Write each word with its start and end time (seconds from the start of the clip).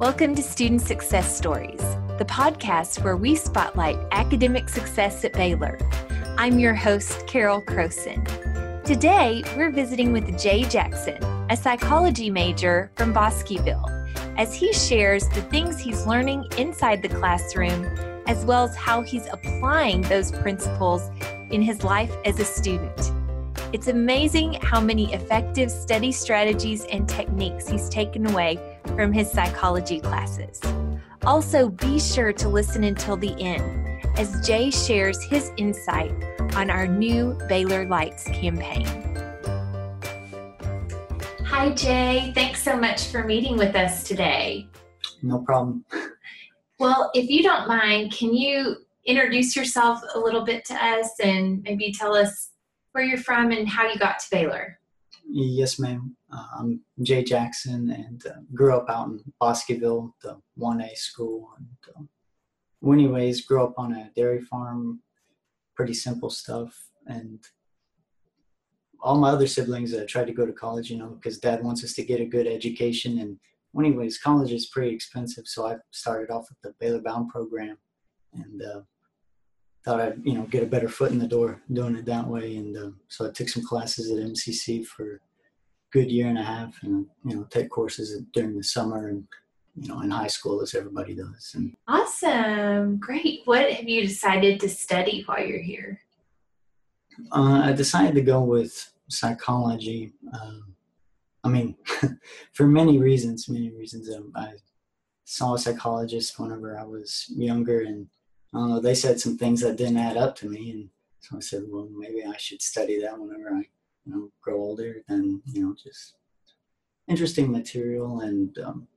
Welcome 0.00 0.34
to 0.36 0.42
Student 0.42 0.80
Success 0.80 1.36
Stories, 1.36 1.82
the 2.16 2.24
podcast 2.24 3.04
where 3.04 3.18
we 3.18 3.36
spotlight 3.36 3.98
academic 4.12 4.70
success 4.70 5.26
at 5.26 5.34
Baylor. 5.34 5.78
I'm 6.38 6.58
your 6.58 6.72
host, 6.72 7.26
Carol 7.26 7.60
Croson. 7.60 8.24
Today, 8.82 9.42
we're 9.58 9.70
visiting 9.70 10.10
with 10.10 10.40
Jay 10.40 10.62
Jackson, 10.62 11.22
a 11.50 11.54
psychology 11.54 12.30
major 12.30 12.90
from 12.96 13.12
Bosqueville, 13.12 13.84
as 14.38 14.54
he 14.54 14.72
shares 14.72 15.28
the 15.28 15.42
things 15.42 15.78
he's 15.78 16.06
learning 16.06 16.46
inside 16.56 17.02
the 17.02 17.10
classroom, 17.10 17.84
as 18.26 18.42
well 18.46 18.64
as 18.64 18.74
how 18.74 19.02
he's 19.02 19.26
applying 19.26 20.00
those 20.00 20.32
principles 20.32 21.10
in 21.50 21.60
his 21.60 21.84
life 21.84 22.14
as 22.24 22.40
a 22.40 22.44
student. 22.46 23.12
It's 23.74 23.88
amazing 23.88 24.54
how 24.62 24.80
many 24.80 25.12
effective 25.12 25.70
study 25.70 26.10
strategies 26.10 26.86
and 26.86 27.06
techniques 27.06 27.68
he's 27.68 27.90
taken 27.90 28.26
away 28.30 28.69
from 28.94 29.12
his 29.12 29.30
psychology 29.30 30.00
classes. 30.00 30.60
Also, 31.24 31.68
be 31.68 31.98
sure 31.98 32.32
to 32.32 32.48
listen 32.48 32.84
until 32.84 33.16
the 33.16 33.34
end 33.42 34.06
as 34.16 34.46
Jay 34.46 34.70
shares 34.70 35.22
his 35.24 35.52
insight 35.56 36.12
on 36.54 36.70
our 36.70 36.86
new 36.86 37.38
Baylor 37.48 37.86
Lights 37.86 38.24
campaign. 38.24 38.86
Hi, 41.44 41.70
Jay. 41.70 42.32
Thanks 42.34 42.62
so 42.62 42.76
much 42.76 43.08
for 43.08 43.24
meeting 43.24 43.56
with 43.56 43.76
us 43.76 44.04
today. 44.04 44.68
No 45.22 45.40
problem. 45.40 45.84
Well, 46.78 47.10
if 47.14 47.28
you 47.28 47.42
don't 47.42 47.68
mind, 47.68 48.12
can 48.12 48.34
you 48.34 48.76
introduce 49.06 49.56
yourself 49.56 50.00
a 50.14 50.18
little 50.18 50.44
bit 50.44 50.64
to 50.66 50.74
us 50.74 51.08
and 51.20 51.62
maybe 51.62 51.92
tell 51.92 52.14
us 52.14 52.50
where 52.92 53.04
you're 53.04 53.18
from 53.18 53.52
and 53.52 53.68
how 53.68 53.88
you 53.88 53.98
got 53.98 54.18
to 54.18 54.26
Baylor. 54.30 54.78
Yes, 55.28 55.78
ma'am. 55.78 56.16
I'm 56.32 56.82
Jay 57.02 57.24
Jackson 57.24 57.90
and 57.90 58.24
uh, 58.26 58.40
grew 58.54 58.76
up 58.76 58.88
out 58.88 59.08
in 59.08 59.20
Bosqueville, 59.40 60.14
the 60.22 60.40
1A 60.58 60.96
school. 60.96 61.50
And, 61.58 61.94
uh, 61.96 62.92
anyways, 62.92 63.46
grew 63.46 63.64
up 63.64 63.74
on 63.76 63.92
a 63.92 64.10
dairy 64.14 64.40
farm, 64.40 65.00
pretty 65.74 65.94
simple 65.94 66.30
stuff. 66.30 66.74
And 67.06 67.42
all 69.00 69.18
my 69.18 69.30
other 69.30 69.46
siblings 69.46 69.94
uh, 69.94 70.04
tried 70.08 70.26
to 70.26 70.32
go 70.32 70.46
to 70.46 70.52
college, 70.52 70.90
you 70.90 70.98
know, 70.98 71.08
because 71.08 71.38
dad 71.38 71.64
wants 71.64 71.82
us 71.82 71.94
to 71.94 72.04
get 72.04 72.20
a 72.20 72.26
good 72.26 72.46
education. 72.46 73.18
And 73.18 73.38
anyways, 73.78 74.18
college 74.18 74.52
is 74.52 74.66
pretty 74.66 74.94
expensive. 74.94 75.46
So 75.46 75.66
I 75.66 75.76
started 75.90 76.30
off 76.30 76.48
with 76.48 76.60
the 76.62 76.74
Baylor 76.78 77.00
Bound 77.00 77.30
program. 77.30 77.78
And 78.32 78.62
uh, 78.62 78.80
thought 79.84 80.00
I'd 80.00 80.24
you 80.24 80.34
know 80.34 80.44
get 80.44 80.62
a 80.62 80.66
better 80.66 80.88
foot 80.88 81.12
in 81.12 81.18
the 81.18 81.26
door 81.26 81.60
doing 81.72 81.96
it 81.96 82.04
that 82.06 82.26
way, 82.26 82.56
and 82.56 82.76
uh, 82.76 82.90
so 83.08 83.26
I 83.26 83.32
took 83.32 83.48
some 83.48 83.64
classes 83.64 84.10
at 84.10 84.18
MCC 84.18 84.84
for 84.84 85.20
good 85.92 86.10
year 86.10 86.28
and 86.28 86.38
a 86.38 86.42
half, 86.42 86.82
and 86.82 87.06
you 87.24 87.36
know 87.36 87.44
take 87.50 87.70
courses 87.70 88.22
during 88.32 88.56
the 88.56 88.62
summer 88.62 89.08
and 89.08 89.26
you 89.76 89.88
know 89.88 90.00
in 90.00 90.10
high 90.10 90.26
school 90.28 90.62
as 90.62 90.74
everybody 90.74 91.14
does. 91.14 91.52
And 91.54 91.76
awesome, 91.88 92.98
great. 92.98 93.42
What 93.44 93.70
have 93.70 93.88
you 93.88 94.02
decided 94.02 94.60
to 94.60 94.68
study 94.68 95.22
while 95.26 95.44
you're 95.44 95.62
here? 95.62 96.00
Uh, 97.32 97.62
I 97.64 97.72
decided 97.72 98.14
to 98.14 98.22
go 98.22 98.42
with 98.42 98.92
psychology. 99.08 100.12
Um, 100.32 100.74
I 101.42 101.48
mean, 101.48 101.76
for 102.52 102.66
many 102.66 102.98
reasons, 102.98 103.48
many 103.48 103.70
reasons. 103.70 104.14
Um, 104.14 104.32
I 104.36 104.52
saw 105.24 105.54
a 105.54 105.58
psychologist 105.58 106.38
whenever 106.38 106.78
I 106.78 106.84
was 106.84 107.26
younger, 107.28 107.80
and 107.80 108.08
I 108.54 108.58
don't 108.58 108.70
know, 108.70 108.80
they 108.80 108.94
said 108.94 109.20
some 109.20 109.38
things 109.38 109.60
that 109.60 109.76
didn't 109.76 109.96
add 109.96 110.16
up 110.16 110.36
to 110.36 110.48
me. 110.48 110.70
And 110.70 110.90
so 111.20 111.36
I 111.36 111.40
said, 111.40 111.62
well, 111.68 111.88
maybe 111.92 112.24
I 112.24 112.36
should 112.36 112.62
study 112.62 113.00
that 113.00 113.18
whenever 113.18 113.54
I, 113.54 113.62
you 114.04 114.12
know, 114.12 114.30
grow 114.42 114.56
older. 114.56 115.02
Then, 115.08 115.42
you 115.46 115.62
know, 115.62 115.74
just 115.74 116.14
interesting 117.08 117.50
material. 117.50 118.20
And 118.20 118.56
um, 118.58 118.88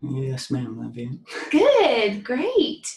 yes, 0.00 0.50
ma'am, 0.50 0.76
that'd 0.76 0.94
be 0.94 1.04
it. 1.04 1.50
Good, 1.50 2.24
great. 2.24 2.96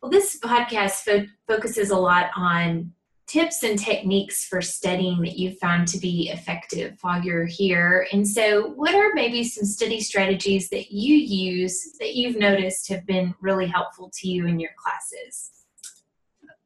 Well, 0.00 0.10
this 0.10 0.38
podcast 0.40 1.02
fo- 1.04 1.26
focuses 1.46 1.90
a 1.90 1.96
lot 1.96 2.30
on 2.36 2.92
tips 3.28 3.62
and 3.62 3.78
techniques 3.78 4.44
for 4.44 4.60
studying 4.60 5.22
that 5.22 5.38
you 5.38 5.52
found 5.52 5.88
to 5.88 5.98
be 5.98 6.28
effective 6.28 6.98
while 7.00 7.22
you're 7.22 7.46
here. 7.46 8.06
And 8.12 8.28
so, 8.28 8.72
what 8.72 8.94
are 8.94 9.12
maybe 9.14 9.44
some 9.44 9.64
study 9.64 10.00
strategies 10.00 10.68
that 10.70 10.92
you 10.92 11.14
use 11.14 11.94
that 12.00 12.14
you've 12.14 12.36
noticed 12.36 12.88
have 12.88 13.06
been 13.06 13.34
really 13.40 13.66
helpful 13.66 14.10
to 14.20 14.28
you 14.28 14.46
in 14.46 14.60
your 14.60 14.72
classes? 14.76 15.50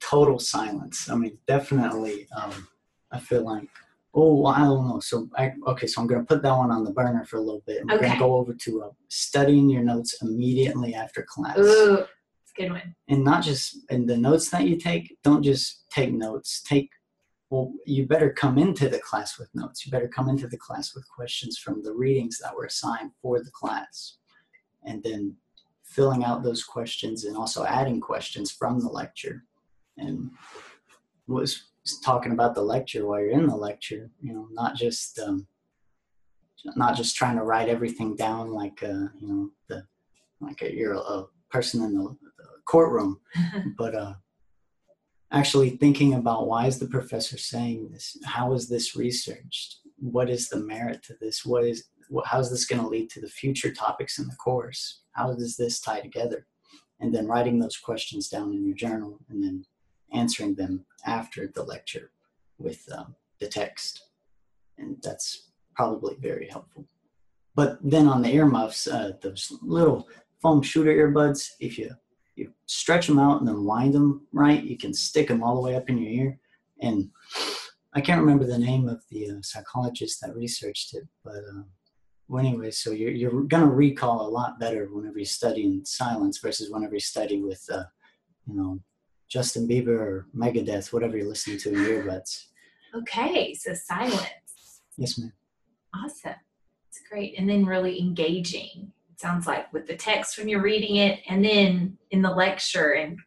Total 0.01 0.39
silence. 0.39 1.09
I 1.11 1.15
mean, 1.15 1.39
definitely. 1.47 2.27
Um, 2.37 2.69
I 3.13 3.21
feel 3.21 3.45
like, 3.45 3.69
oh, 4.17 4.47
I 4.47 4.61
don't 4.61 4.89
know. 4.89 4.99
So, 4.99 5.29
I, 5.37 5.53
okay, 5.69 5.87
so 5.87 6.01
I'm 6.01 6.07
going 6.07 6.23
to 6.23 6.27
put 6.27 6.43
that 6.43 6.57
one 6.57 6.71
on 6.71 6.85
the 6.85 6.91
burner 6.91 7.25
for 7.27 7.37
a 7.37 7.41
little 7.41 7.63
bit. 7.67 7.83
And 7.83 7.91
we're 7.91 7.97
okay. 7.97 8.07
going 8.07 8.19
to 8.19 8.25
go 8.25 8.35
over 8.35 8.55
to 8.55 8.83
uh, 8.85 8.91
studying 9.09 9.69
your 9.69 9.83
notes 9.83 10.17
immediately 10.23 10.95
after 10.95 11.23
class. 11.23 11.59
Ooh, 11.59 11.99
it's 11.99 12.53
a 12.57 12.63
good 12.63 12.73
one. 12.73 12.97
And 13.09 13.23
not 13.23 13.45
just 13.45 13.79
in 13.91 14.07
the 14.07 14.17
notes 14.17 14.49
that 14.51 14.67
you 14.67 14.79
take, 14.79 15.17
don't 15.23 15.43
just 15.43 15.85
take 15.91 16.13
notes. 16.13 16.63
Take 16.63 16.91
well, 17.51 17.73
you 17.85 18.07
better 18.07 18.31
come 18.33 18.59
into 18.59 18.89
the 18.89 18.99
class 18.99 19.39
with 19.39 19.49
notes. 19.55 19.87
You 19.87 19.93
better 19.93 20.09
come 20.09 20.29
into 20.29 20.49
the 20.49 20.57
class 20.57 20.97
with 20.97 21.09
questions 21.09 21.59
from 21.59 21.83
the 21.83 21.93
readings 21.93 22.41
that 22.43 22.57
were 22.57 22.65
assigned 22.65 23.13
for 23.23 23.39
the 23.41 23.53
class. 23.53 24.17
And 24.85 25.03
then 25.03 25.37
filling 25.85 26.25
out 26.25 26.43
those 26.43 26.65
questions 26.65 27.25
and 27.25 27.37
also 27.37 27.65
adding 27.65 28.01
questions 28.01 28.51
from 28.51 28.81
the 28.81 28.89
lecture. 28.89 29.45
And 29.99 30.31
was 31.29 31.67
talking 32.05 32.33
about 32.33 32.55
the 32.55 32.63
lecture 32.63 33.07
while 33.07 33.21
you're 33.21 33.31
in 33.31 33.47
the 33.47 33.57
lecture, 33.57 34.11
you 34.21 34.33
know, 34.33 34.49
not 34.53 34.77
just 34.77 35.19
um, 35.19 35.47
not 36.75 36.97
just 36.97 37.17
trying 37.17 37.37
to 37.37 37.45
write 37.45 37.69
everything 37.69 38.17
down 38.17 38.51
like 38.51 38.83
uh, 38.83 39.09
you 39.19 39.29
know 39.29 39.51
the 39.69 39.85
like 40.41 40.63
a, 40.63 40.75
you're 40.75 40.95
a 40.95 41.25
person 41.51 41.83
in 41.85 41.95
the 41.95 42.17
courtroom, 42.67 43.21
but 43.79 43.95
uh, 43.95 44.15
actually 45.33 45.71
thinking 45.71 46.15
about 46.15 46.47
why 46.47 46.67
is 46.67 46.79
the 46.79 46.89
professor 46.89 47.39
saying 47.39 47.91
this? 47.91 48.17
How 48.25 48.53
is 48.53 48.69
this 48.69 48.97
researched? 48.97 49.77
What 49.99 50.29
is 50.29 50.49
the 50.49 50.59
merit 50.59 51.03
to 51.05 51.15
this? 51.21 51.45
What 51.45 51.65
is 51.65 51.85
how 52.25 52.41
is 52.41 52.51
this 52.51 52.67
going 52.67 52.83
to 52.83 52.89
lead 52.89 53.11
to 53.11 53.21
the 53.21 53.29
future 53.29 53.73
topics 53.73 54.19
in 54.19 54.27
the 54.27 54.37
course? 54.37 55.03
How 55.13 55.33
does 55.33 55.57
this 55.57 55.81
tie 55.81 56.01
together? 56.01 56.47
And 57.01 57.15
then 57.15 57.27
writing 57.27 57.59
those 57.59 57.77
questions 57.77 58.29
down 58.29 58.53
in 58.53 58.65
your 58.65 58.77
journal 58.77 59.19
and 59.29 59.43
then 59.43 59.65
answering 60.17 60.55
them 60.55 60.85
after 61.05 61.51
the 61.55 61.63
lecture 61.63 62.11
with 62.59 62.89
um, 62.97 63.15
the 63.41 63.49
text. 63.49 64.03
And 64.79 64.97
that's 65.03 65.51
probably 65.75 66.17
very 66.21 66.49
helpful. 66.49 66.87
But 67.55 67.79
then 67.83 68.07
on 68.07 68.23
the 68.23 68.35
earmuffs, 68.35 68.87
uh, 68.87 69.13
those 69.23 69.53
little 69.63 70.09
foam 70.43 70.63
shooter 70.63 70.93
earbuds, 70.93 71.51
if 71.61 71.79
you 71.79 71.91
you 72.35 72.53
stretch 72.67 73.07
them 73.07 73.19
out 73.19 73.39
and 73.39 73.49
then 73.49 73.65
wind 73.65 73.95
them 73.95 74.27
right, 74.33 74.63
you 74.63 74.77
can 74.77 74.93
stick 74.93 75.29
them 75.29 75.43
all 75.43 75.55
the 75.55 75.63
way 75.63 75.75
up 75.75 75.89
in 75.89 75.97
your 75.97 76.13
ear. 76.13 76.39
And 76.83 77.09
I 77.95 78.03
can't 78.03 78.21
remember 78.21 78.45
the 78.45 78.59
name 78.59 78.91
of 78.91 79.03
the 79.11 79.31
uh, 79.31 79.35
psychologist 79.41 80.21
that 80.21 80.37
researched 80.37 80.95
it, 80.95 81.05
but 81.25 81.37
uh, 81.37 81.63
well, 82.29 82.45
anyway, 82.45 82.71
so 82.73 82.91
you're 82.91 83.13
you're 83.13 83.43
gonna 83.45 83.71
recall 83.71 84.27
a 84.27 84.29
lot 84.29 84.59
better 84.59 84.89
whenever 84.91 85.19
you 85.19 85.25
study 85.25 85.65
in 85.65 85.85
silence 85.85 86.39
versus 86.39 86.71
whenever 86.71 86.95
you 86.95 87.01
study 87.01 87.41
with, 87.41 87.65
uh, 87.73 87.85
you 88.47 88.55
know, 88.55 88.81
Justin 89.29 89.69
Bieber 89.69 89.99
or 89.99 90.27
Megadeth, 90.37 90.93
whatever 90.93 91.17
you're 91.17 91.29
listening 91.29 91.59
to 91.59 91.71
in 91.71 91.75
your 91.81 92.05
earbuds. 92.05 92.47
Okay, 92.95 93.55
so 93.55 93.75
silence. 93.75 94.83
Yes, 94.97 95.19
ma'am. 95.19 95.33
Awesome. 95.95 96.35
It's 96.89 97.01
great, 97.11 97.35
and 97.39 97.49
then 97.49 97.67
really 97.67 98.01
engaging 98.01 98.93
it 99.17 99.21
sounds 99.21 99.47
like 99.47 99.73
with 99.73 99.87
the 99.87 99.97
text 99.97 100.37
when 100.37 100.49
you're 100.49 100.63
reading 100.63 100.97
it 100.97 101.21
and 101.27 101.43
then 101.43 101.97
in 102.11 102.21
the 102.21 102.31
lecture 102.31 102.93
and 102.93 103.19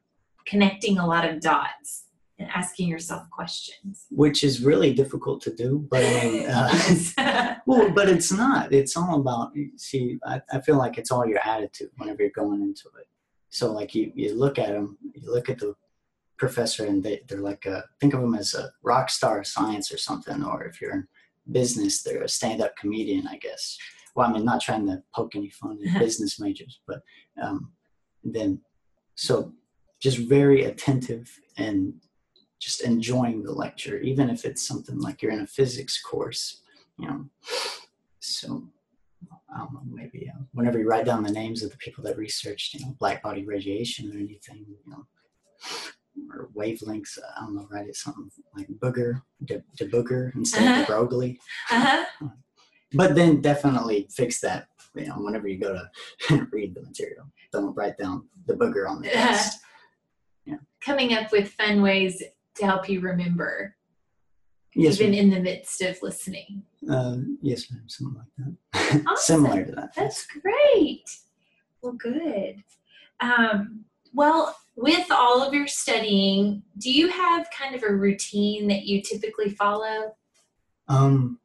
connecting 0.45 0.99
a 0.99 1.07
lot 1.07 1.27
of 1.27 1.41
dots 1.41 2.05
and 2.37 2.47
asking 2.53 2.87
yourself 2.87 3.23
questions 3.31 4.05
which 4.11 4.43
is 4.43 4.63
really 4.63 4.93
difficult 4.93 5.41
to 5.41 5.53
do 5.53 5.85
but 5.89 6.03
mean 6.03 6.45
uh, 6.49 7.55
well 7.65 7.89
but 7.89 8.07
it's 8.07 8.31
not 8.31 8.71
it's 8.71 8.95
all 8.95 9.19
about 9.19 9.51
see 9.77 10.19
I, 10.25 10.41
I 10.53 10.61
feel 10.61 10.77
like 10.77 10.99
it's 10.99 11.11
all 11.11 11.27
your 11.27 11.39
attitude 11.43 11.89
whenever 11.97 12.21
you're 12.21 12.31
going 12.31 12.61
into 12.61 12.87
it 12.99 13.07
so 13.49 13.71
like 13.71 13.95
you, 13.95 14.11
you 14.13 14.35
look 14.35 14.59
at 14.59 14.69
them 14.69 14.97
you 15.15 15.31
look 15.31 15.49
at 15.49 15.57
the 15.57 15.73
professor 16.39 16.85
and 16.85 17.03
they, 17.03 17.21
they're 17.27 17.41
like 17.41 17.65
a, 17.65 17.83
think 17.99 18.13
of 18.13 18.21
them 18.21 18.35
as 18.35 18.53
a 18.53 18.71
rock 18.83 19.09
star 19.09 19.39
of 19.39 19.47
science 19.47 19.91
or 19.91 19.97
something 19.97 20.43
or 20.43 20.63
if 20.63 20.81
you're 20.81 20.93
in 20.93 21.07
business 21.51 22.03
they're 22.03 22.23
a 22.23 22.29
stand-up 22.29 22.75
comedian 22.77 23.27
i 23.27 23.37
guess 23.37 23.77
well, 24.15 24.27
I 24.27 24.33
mean, 24.33 24.45
not 24.45 24.61
trying 24.61 24.85
to 24.87 25.01
poke 25.15 25.35
any 25.35 25.49
fun 25.49 25.79
at 25.87 25.99
business 25.99 26.39
majors, 26.39 26.81
but 26.87 27.01
um, 27.41 27.71
then 28.23 28.59
so 29.15 29.53
just 30.01 30.17
very 30.17 30.65
attentive 30.65 31.33
and 31.57 31.93
just 32.59 32.81
enjoying 32.81 33.43
the 33.43 33.53
lecture, 33.53 33.99
even 33.99 34.29
if 34.29 34.45
it's 34.45 34.67
something 34.67 34.99
like 34.99 35.21
you're 35.21 35.31
in 35.31 35.41
a 35.41 35.47
physics 35.47 36.01
course, 36.01 36.61
you 36.97 37.07
know. 37.07 37.25
So 38.19 38.67
I 39.53 39.59
don't 39.59 39.73
know, 39.73 39.81
maybe 39.89 40.29
uh, 40.29 40.41
whenever 40.53 40.79
you 40.79 40.87
write 40.87 41.05
down 41.05 41.23
the 41.23 41.31
names 41.31 41.63
of 41.63 41.71
the 41.71 41.77
people 41.77 42.03
that 42.03 42.17
researched, 42.17 42.73
you 42.73 42.81
know, 42.81 42.95
black 42.99 43.23
body 43.23 43.45
radiation 43.45 44.11
or 44.11 44.19
anything, 44.19 44.65
you 44.67 44.91
know, 44.91 45.05
or 46.39 46.49
wavelengths, 46.55 47.17
I 47.37 47.41
don't 47.41 47.55
know, 47.55 47.67
write 47.69 47.87
it 47.87 47.95
something 47.95 48.29
like 48.55 48.67
booger, 48.79 49.21
de, 49.45 49.61
de 49.77 49.87
booger 49.87 50.33
instead 50.35 50.67
uh-huh. 50.67 50.81
of 50.81 50.87
Broglie. 50.87 51.39
Uh-huh. 51.71 52.05
Uh, 52.23 52.29
but 52.93 53.13
then 53.15 53.41
definitely 53.41 54.07
fix 54.09 54.39
that 54.41 54.67
you 54.95 55.07
know, 55.07 55.15
whenever 55.15 55.47
you 55.47 55.59
go 55.59 55.73
to 55.73 56.47
read 56.51 56.75
the 56.75 56.81
material, 56.81 57.25
don't 57.51 57.75
write 57.75 57.97
down 57.97 58.27
the 58.47 58.53
booger 58.53 58.89
on 58.89 59.01
the 59.01 59.09
test. 59.09 59.59
Yeah. 60.45 60.55
Coming 60.81 61.13
up 61.13 61.31
with 61.31 61.49
fun 61.51 61.81
ways 61.81 62.23
to 62.55 62.65
help 62.65 62.89
you 62.89 63.01
remember, 63.01 63.75
Yes, 64.75 64.99
even 64.99 65.11
ma'am. 65.11 65.19
in 65.19 65.29
the 65.31 65.39
midst 65.39 65.81
of 65.81 65.97
listening. 66.01 66.63
Uh, 66.89 67.17
yes, 67.41 67.71
ma'am. 67.71 67.83
Something 67.87 68.17
like 68.17 68.27
that. 68.37 69.03
Awesome. 69.07 69.43
Similar 69.43 69.65
to 69.65 69.71
that. 69.73 69.95
That's 69.95 70.25
great. 70.25 71.03
Well, 71.81 71.93
good. 71.93 72.63
Um, 73.19 73.85
well, 74.13 74.55
with 74.79 75.11
all 75.11 75.43
of 75.45 75.53
your 75.53 75.67
studying, 75.67 76.63
do 76.77 76.89
you 76.91 77.09
have 77.09 77.47
kind 77.51 77.75
of 77.75 77.83
a 77.83 77.93
routine 77.93 78.67
that 78.69 78.83
you 78.85 79.01
typically 79.01 79.49
follow? 79.49 80.15
Um, 80.87 81.39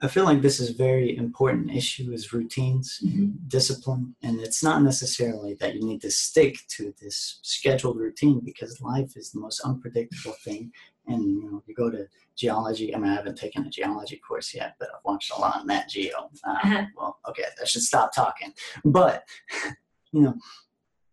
I 0.00 0.06
feel 0.08 0.24
like 0.24 0.42
this 0.42 0.60
is 0.60 0.70
a 0.70 0.74
very 0.74 1.16
important 1.16 1.72
issue 1.72 2.12
is 2.12 2.32
routines, 2.32 3.00
Mhm. 3.04 3.34
discipline, 3.48 4.14
and 4.22 4.40
it's 4.40 4.62
not 4.62 4.82
necessarily 4.82 5.54
that 5.54 5.74
you 5.74 5.82
need 5.82 6.02
to 6.02 6.10
stick 6.10 6.56
to 6.76 6.94
this 7.00 7.40
scheduled 7.42 7.96
routine 7.98 8.40
because 8.40 8.80
life 8.80 9.16
is 9.16 9.30
the 9.32 9.40
most 9.40 9.60
unpredictable 9.60 10.36
thing. 10.44 10.72
And 11.08 11.22
you 11.24 11.50
know, 11.50 11.62
you 11.66 11.74
go 11.74 11.90
to 11.90 12.06
geology. 12.36 12.94
I 12.94 12.98
mean, 12.98 13.10
I 13.10 13.14
haven't 13.14 13.38
taken 13.38 13.66
a 13.66 13.70
geology 13.70 14.18
course 14.18 14.54
yet, 14.54 14.76
but 14.78 14.88
I've 14.94 15.04
watched 15.04 15.32
a 15.32 15.40
lot 15.40 15.60
of 15.60 15.66
that 15.66 15.88
Geo. 15.88 16.30
Uh, 16.44 16.50
Uh-huh. 16.64 16.86
Well, 16.96 17.18
okay, 17.28 17.44
I 17.60 17.64
should 17.64 17.82
stop 17.82 18.14
talking. 18.14 18.52
But 18.84 19.24
you 20.12 20.22
know, 20.22 20.34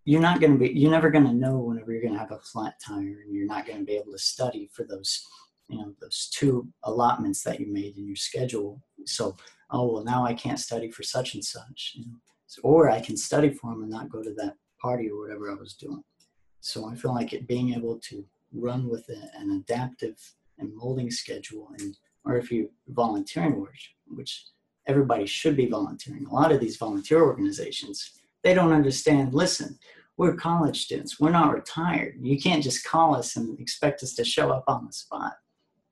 you're 0.10 0.22
not 0.22 0.40
going 0.42 0.54
to 0.54 0.58
be. 0.58 0.72
You're 0.72 0.92
never 0.92 1.10
going 1.10 1.26
to 1.26 1.34
know 1.34 1.58
whenever 1.60 1.92
you're 1.92 2.02
going 2.02 2.14
to 2.14 2.20
have 2.20 2.32
a 2.32 2.40
flat 2.40 2.76
tire, 2.86 3.22
and 3.24 3.34
you're 3.34 3.46
not 3.46 3.68
going 3.68 3.80
to 3.80 3.86
be 3.86 3.94
able 3.94 4.12
to 4.12 4.18
study 4.18 4.70
for 4.74 4.84
those 4.84 5.24
you 5.70 5.78
know 5.78 5.94
those 6.02 6.30
two 6.34 6.68
allotments 6.84 7.44
that 7.44 7.60
you 7.60 7.72
made 7.72 7.96
in 7.96 8.06
your 8.06 8.16
schedule 8.16 8.82
so 9.06 9.38
oh 9.72 9.94
well 9.94 10.04
now 10.04 10.26
i 10.26 10.34
can't 10.34 10.60
study 10.60 10.90
for 10.92 11.04
such 11.04 11.36
and 11.36 11.46
such 11.46 11.94
you 11.96 12.06
know 12.06 12.18
so, 12.48 12.60
or 12.64 12.90
i 12.90 13.00
can 13.00 13.16
study 13.16 13.50
for 13.50 13.72
them 13.72 13.84
and 13.84 13.92
not 13.92 14.10
go 14.10 14.22
to 14.22 14.34
that 14.34 14.56
party 14.82 15.10
or 15.10 15.22
whatever 15.22 15.52
i 15.52 15.54
was 15.54 15.74
doing 15.74 16.04
so 16.60 16.88
i 16.88 16.96
feel 16.96 17.14
like 17.14 17.32
it 17.32 17.48
being 17.48 17.74
able 17.74 17.98
to 18.00 18.26
run 18.52 18.90
with 18.90 19.08
a, 19.10 19.40
an 19.40 19.52
adaptive 19.52 20.18
and 20.58 20.76
molding 20.76 21.12
schedule 21.12 21.70
and 21.80 21.96
or 22.26 22.36
if 22.36 22.52
you 22.52 22.70
volunteering 22.88 23.60
work 23.60 23.78
which 24.08 24.48
everybody 24.88 25.26
should 25.26 25.56
be 25.56 25.68
volunteering 25.68 26.26
a 26.26 26.34
lot 26.34 26.52
of 26.52 26.60
these 26.60 26.78
volunteer 26.78 27.22
organizations 27.22 28.20
they 28.44 28.54
don't 28.54 28.74
understand 28.74 29.34
listen 29.34 29.78
we're 30.20 30.36
college 30.36 30.84
students 30.84 31.20
we're 31.20 31.32
not 31.32 31.54
retired 31.54 32.14
you 32.22 32.40
can't 32.40 32.62
just 32.62 32.84
call 32.84 33.16
us 33.16 33.36
and 33.36 33.60
expect 33.60 34.04
us 34.04 34.14
to 34.14 34.24
show 34.24 34.52
up 34.52 34.64
on 34.68 34.86
the 34.86 34.94
spot 34.94 35.34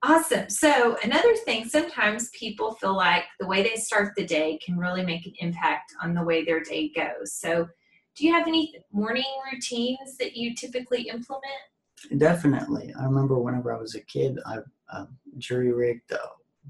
Awesome. 0.04 0.48
So, 0.48 0.96
another 1.02 1.34
thing, 1.34 1.68
sometimes 1.68 2.30
people 2.30 2.74
feel 2.74 2.94
like 2.96 3.24
the 3.40 3.48
way 3.48 3.64
they 3.64 3.74
start 3.74 4.14
the 4.14 4.24
day 4.24 4.56
can 4.64 4.78
really 4.78 5.04
make 5.04 5.26
an 5.26 5.32
impact 5.40 5.92
on 6.00 6.14
the 6.14 6.22
way 6.22 6.44
their 6.44 6.60
day 6.60 6.92
goes. 6.94 7.32
So, 7.32 7.68
do 8.14 8.24
you 8.24 8.32
have 8.32 8.46
any 8.46 8.74
morning 8.92 9.24
routines 9.52 10.16
that 10.18 10.36
you 10.36 10.54
typically 10.54 11.08
implement? 11.08 11.44
Definitely. 12.16 12.94
I 12.98 13.04
remember 13.04 13.40
whenever 13.40 13.74
I 13.74 13.80
was 13.80 13.96
a 13.96 14.00
kid, 14.02 14.38
I 14.46 14.58
uh, 14.92 15.06
jury 15.38 15.72
rigged 15.72 16.12
a 16.12 16.20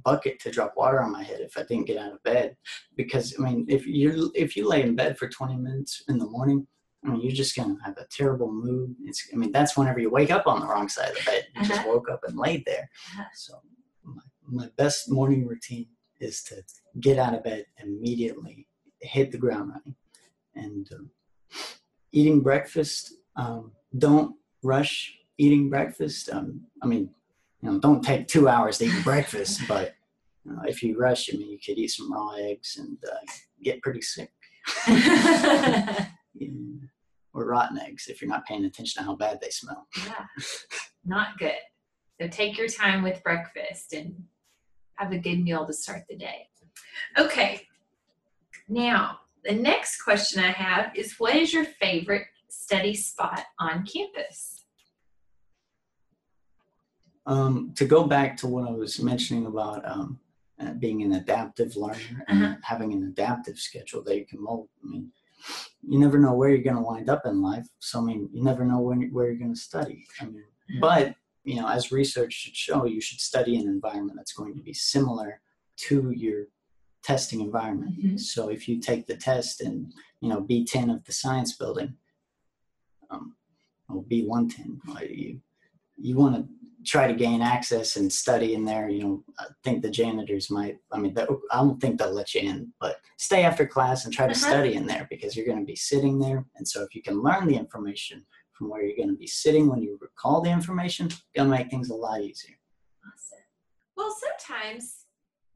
bucket 0.04 0.40
to 0.40 0.50
drop 0.50 0.74
water 0.76 1.02
on 1.02 1.12
my 1.12 1.22
head 1.22 1.40
if 1.40 1.58
I 1.58 1.64
didn't 1.64 1.86
get 1.86 1.98
out 1.98 2.12
of 2.12 2.22
bed. 2.22 2.56
Because 2.96 3.34
I 3.38 3.42
mean, 3.42 3.66
if 3.68 3.86
you 3.86 4.32
if 4.34 4.56
you 4.56 4.66
lay 4.66 4.82
in 4.82 4.96
bed 4.96 5.18
for 5.18 5.28
20 5.28 5.56
minutes 5.56 6.02
in 6.08 6.18
the 6.18 6.26
morning, 6.26 6.66
I 7.04 7.10
mean, 7.10 7.20
you're 7.20 7.32
just 7.32 7.54
gonna 7.56 7.76
have 7.84 7.96
a 7.98 8.06
terrible 8.10 8.50
mood. 8.52 8.94
It's 9.04 9.28
I 9.32 9.36
mean, 9.36 9.52
that's 9.52 9.76
whenever 9.76 10.00
you 10.00 10.10
wake 10.10 10.30
up 10.30 10.46
on 10.46 10.60
the 10.60 10.66
wrong 10.66 10.88
side 10.88 11.10
of 11.10 11.16
the 11.18 11.24
bed. 11.24 11.46
You 11.54 11.60
just 11.64 11.80
Uh-huh. 11.80 11.88
woke 11.88 12.10
up 12.10 12.20
and 12.26 12.36
laid 12.36 12.64
there. 12.66 12.90
Uh-huh. 13.12 13.24
So 13.34 13.60
my, 14.04 14.22
my 14.46 14.68
best 14.76 15.10
morning 15.10 15.46
routine 15.46 15.88
is 16.20 16.42
to 16.44 16.62
get 17.00 17.18
out 17.18 17.34
of 17.34 17.44
bed 17.44 17.66
immediately, 17.82 18.66
hit 19.00 19.30
the 19.30 19.38
ground 19.38 19.70
running, 19.70 19.94
and 20.54 20.88
um, 20.92 21.10
eating 22.12 22.40
breakfast. 22.40 23.14
Um, 23.36 23.72
don't 23.96 24.34
rush 24.64 25.14
eating 25.38 25.70
breakfast. 25.70 26.28
Um, 26.30 26.62
I 26.82 26.86
mean, 26.86 27.10
you 27.62 27.70
know, 27.70 27.78
don't 27.78 28.02
take 28.02 28.26
two 28.26 28.48
hours 28.48 28.78
to 28.78 28.86
eat 28.86 29.04
breakfast, 29.04 29.60
but 29.68 29.94
you 30.44 30.52
know, 30.52 30.62
if 30.66 30.82
you 30.82 30.98
rush, 30.98 31.32
I 31.32 31.36
mean, 31.36 31.48
you 31.50 31.58
could 31.64 31.78
eat 31.78 31.88
some 31.92 32.12
raw 32.12 32.30
eggs 32.34 32.76
and 32.76 32.98
uh, 33.06 33.16
get 33.62 33.80
pretty 33.82 34.00
sick. 34.02 34.32
yeah. 36.34 36.48
Or 37.34 37.44
rotten 37.46 37.78
eggs 37.78 38.08
if 38.08 38.20
you're 38.20 38.30
not 38.30 38.46
paying 38.46 38.64
attention 38.64 39.02
to 39.02 39.06
how 39.06 39.14
bad 39.14 39.38
they 39.40 39.50
smell. 39.50 39.86
Yeah, 40.06 40.24
Not 41.04 41.38
good. 41.38 41.52
So, 42.20 42.26
take 42.26 42.56
your 42.58 42.68
time 42.68 43.02
with 43.02 43.22
breakfast 43.22 43.92
and 43.92 44.24
have 44.94 45.12
a 45.12 45.18
good 45.18 45.40
meal 45.44 45.64
to 45.66 45.72
start 45.72 46.02
the 46.08 46.16
day. 46.16 46.48
Okay. 47.16 47.66
Now, 48.68 49.20
the 49.44 49.54
next 49.54 50.02
question 50.02 50.42
I 50.42 50.50
have 50.50 50.96
is 50.96 51.14
what 51.18 51.36
is 51.36 51.52
your 51.52 51.64
favorite 51.64 52.26
study 52.48 52.94
spot 52.94 53.44
on 53.60 53.86
campus? 53.86 54.64
Um, 57.26 57.72
to 57.76 57.84
go 57.84 58.04
back 58.04 58.36
to 58.38 58.46
what 58.46 58.66
I 58.68 58.72
was 58.72 59.00
mentioning 59.00 59.46
about 59.46 59.86
um, 59.88 60.18
uh, 60.60 60.72
being 60.72 61.02
an 61.02 61.12
adaptive 61.12 61.76
learner 61.76 62.24
and 62.26 62.42
Uh-huh. 62.44 62.56
having 62.62 62.92
an 62.94 63.04
adaptive 63.04 63.58
schedule 63.58 64.02
that 64.04 64.16
you 64.16 64.26
can 64.26 64.42
mold. 64.42 64.68
I 64.82 64.88
mean, 64.88 65.12
you 65.82 65.98
never 65.98 66.18
know 66.18 66.34
where 66.34 66.50
you're 66.50 66.62
going 66.62 66.76
to 66.76 66.82
wind 66.82 67.08
up 67.08 67.22
in 67.24 67.42
life. 67.42 67.66
So, 67.78 68.00
I 68.00 68.04
mean, 68.04 68.28
you 68.32 68.42
never 68.42 68.64
know 68.64 68.80
when, 68.80 69.10
where 69.12 69.26
you're 69.26 69.38
going 69.38 69.54
to 69.54 69.60
study. 69.60 70.06
I 70.20 70.26
mean, 70.26 70.44
but, 70.80 71.14
you 71.44 71.56
know, 71.56 71.68
as 71.68 71.92
research 71.92 72.32
should 72.32 72.56
show, 72.56 72.84
you 72.84 73.00
should 73.00 73.20
study 73.20 73.56
in 73.56 73.62
an 73.62 73.68
environment 73.68 74.16
that's 74.16 74.32
going 74.32 74.54
to 74.56 74.62
be 74.62 74.74
similar 74.74 75.40
to 75.76 76.10
your 76.10 76.46
testing 77.02 77.40
environment. 77.40 77.98
Mhm. 77.98 78.20
So, 78.20 78.48
if 78.48 78.68
you 78.68 78.80
take 78.80 79.06
the 79.06 79.16
test 79.16 79.60
in, 79.60 79.92
you 80.20 80.28
know, 80.28 80.42
B10 80.42 80.92
of 80.92 81.04
the 81.04 81.12
science 81.12 81.56
building, 81.56 81.96
um, 83.10 83.36
or 83.88 84.02
B110, 84.02 84.80
you, 85.08 85.40
you 85.96 86.16
want 86.16 86.34
to 86.36 86.48
try 86.84 87.06
to 87.06 87.14
gain 87.14 87.42
access 87.42 87.96
and 87.96 88.12
study 88.12 88.54
in 88.54 88.64
there. 88.64 88.88
You 88.88 89.02
know, 89.02 89.24
I 89.38 89.46
think 89.64 89.82
the 89.82 89.90
janitors 89.90 90.50
might. 90.50 90.78
I 90.92 90.98
mean, 90.98 91.16
I 91.18 91.56
don't 91.56 91.80
think 91.80 91.98
they'll 91.98 92.12
let 92.12 92.34
you 92.34 92.42
in, 92.42 92.72
but 92.80 92.96
stay 93.16 93.42
after 93.42 93.66
class 93.66 94.04
and 94.04 94.14
try 94.14 94.26
to 94.26 94.32
Uh-huh. 94.32 94.48
study 94.50 94.74
in 94.74 94.86
there 94.86 95.06
because 95.10 95.36
you're 95.36 95.46
going 95.46 95.58
to 95.58 95.64
be 95.64 95.76
sitting 95.76 96.18
there. 96.18 96.44
And 96.56 96.66
so, 96.66 96.82
if 96.82 96.94
you 96.94 97.02
can 97.02 97.22
learn 97.22 97.46
the 97.48 97.56
information 97.56 98.24
from 98.52 98.68
where 98.70 98.82
you're 98.84 98.96
going 98.96 99.08
to 99.10 99.16
be 99.16 99.26
sitting 99.26 99.68
when 99.68 99.82
you 99.82 99.98
recall 100.00 100.40
the 100.40 100.50
information, 100.50 101.08
gonna 101.36 101.48
make 101.48 101.70
things 101.70 101.90
a 101.90 101.94
lot 101.94 102.20
easier. 102.20 102.56
Awesome. 103.06 103.38
Well, 103.96 104.14
sometimes 104.18 104.97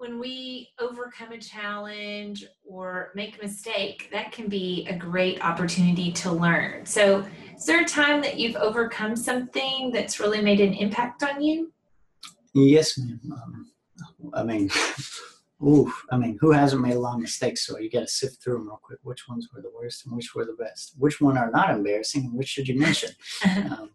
when 0.02 0.19
we 0.19 0.69
overcome 0.81 1.31
a 1.31 1.38
challenge 1.38 2.44
or 2.64 3.12
make 3.14 3.38
a 3.38 3.43
mistake, 3.43 4.08
that 4.10 4.32
can 4.32 4.49
be 4.49 4.84
a 4.90 4.96
great 4.96 5.40
opportunity 5.44 6.10
to 6.10 6.32
learn. 6.32 6.84
So, 6.84 7.25
is 7.56 7.64
there 7.66 7.82
a 7.82 7.85
time 7.85 8.21
that 8.23 8.37
you've 8.37 8.56
overcome 8.56 9.14
something 9.14 9.92
that's 9.92 10.18
really 10.18 10.42
made 10.42 10.59
an 10.59 10.73
impact 10.73 11.23
on 11.23 11.40
you? 11.40 11.73
Yes, 12.52 12.99
ma'am. 12.99 13.21
Um, 13.32 13.73
I 14.35 14.42
mean, 14.42 14.71
ooh, 15.62 15.92
I 16.11 16.16
mean, 16.16 16.37
who 16.40 16.50
hasn't 16.50 16.82
made 16.82 16.97
a 16.97 16.99
lot 16.99 17.14
of 17.14 17.21
mistakes? 17.21 17.64
So 17.64 17.78
you 17.78 17.88
got 17.88 18.00
to 18.00 18.09
sift 18.09 18.42
through 18.42 18.54
them 18.54 18.66
real 18.66 18.80
quick. 18.82 18.99
Which 19.04 19.28
ones 19.28 19.50
were 19.54 19.62
the 19.62 19.71
worst 19.73 20.04
and 20.04 20.16
which 20.16 20.35
were 20.35 20.44
the 20.44 20.56
best? 20.59 20.94
Which 20.99 21.21
one 21.21 21.38
are 21.38 21.52
not 21.52 21.71
embarrassing 21.71 22.25
and 22.25 22.35
which 22.35 22.49
should 22.49 22.66
you 22.66 22.76
mention? 22.76 23.11
um, 23.71 23.90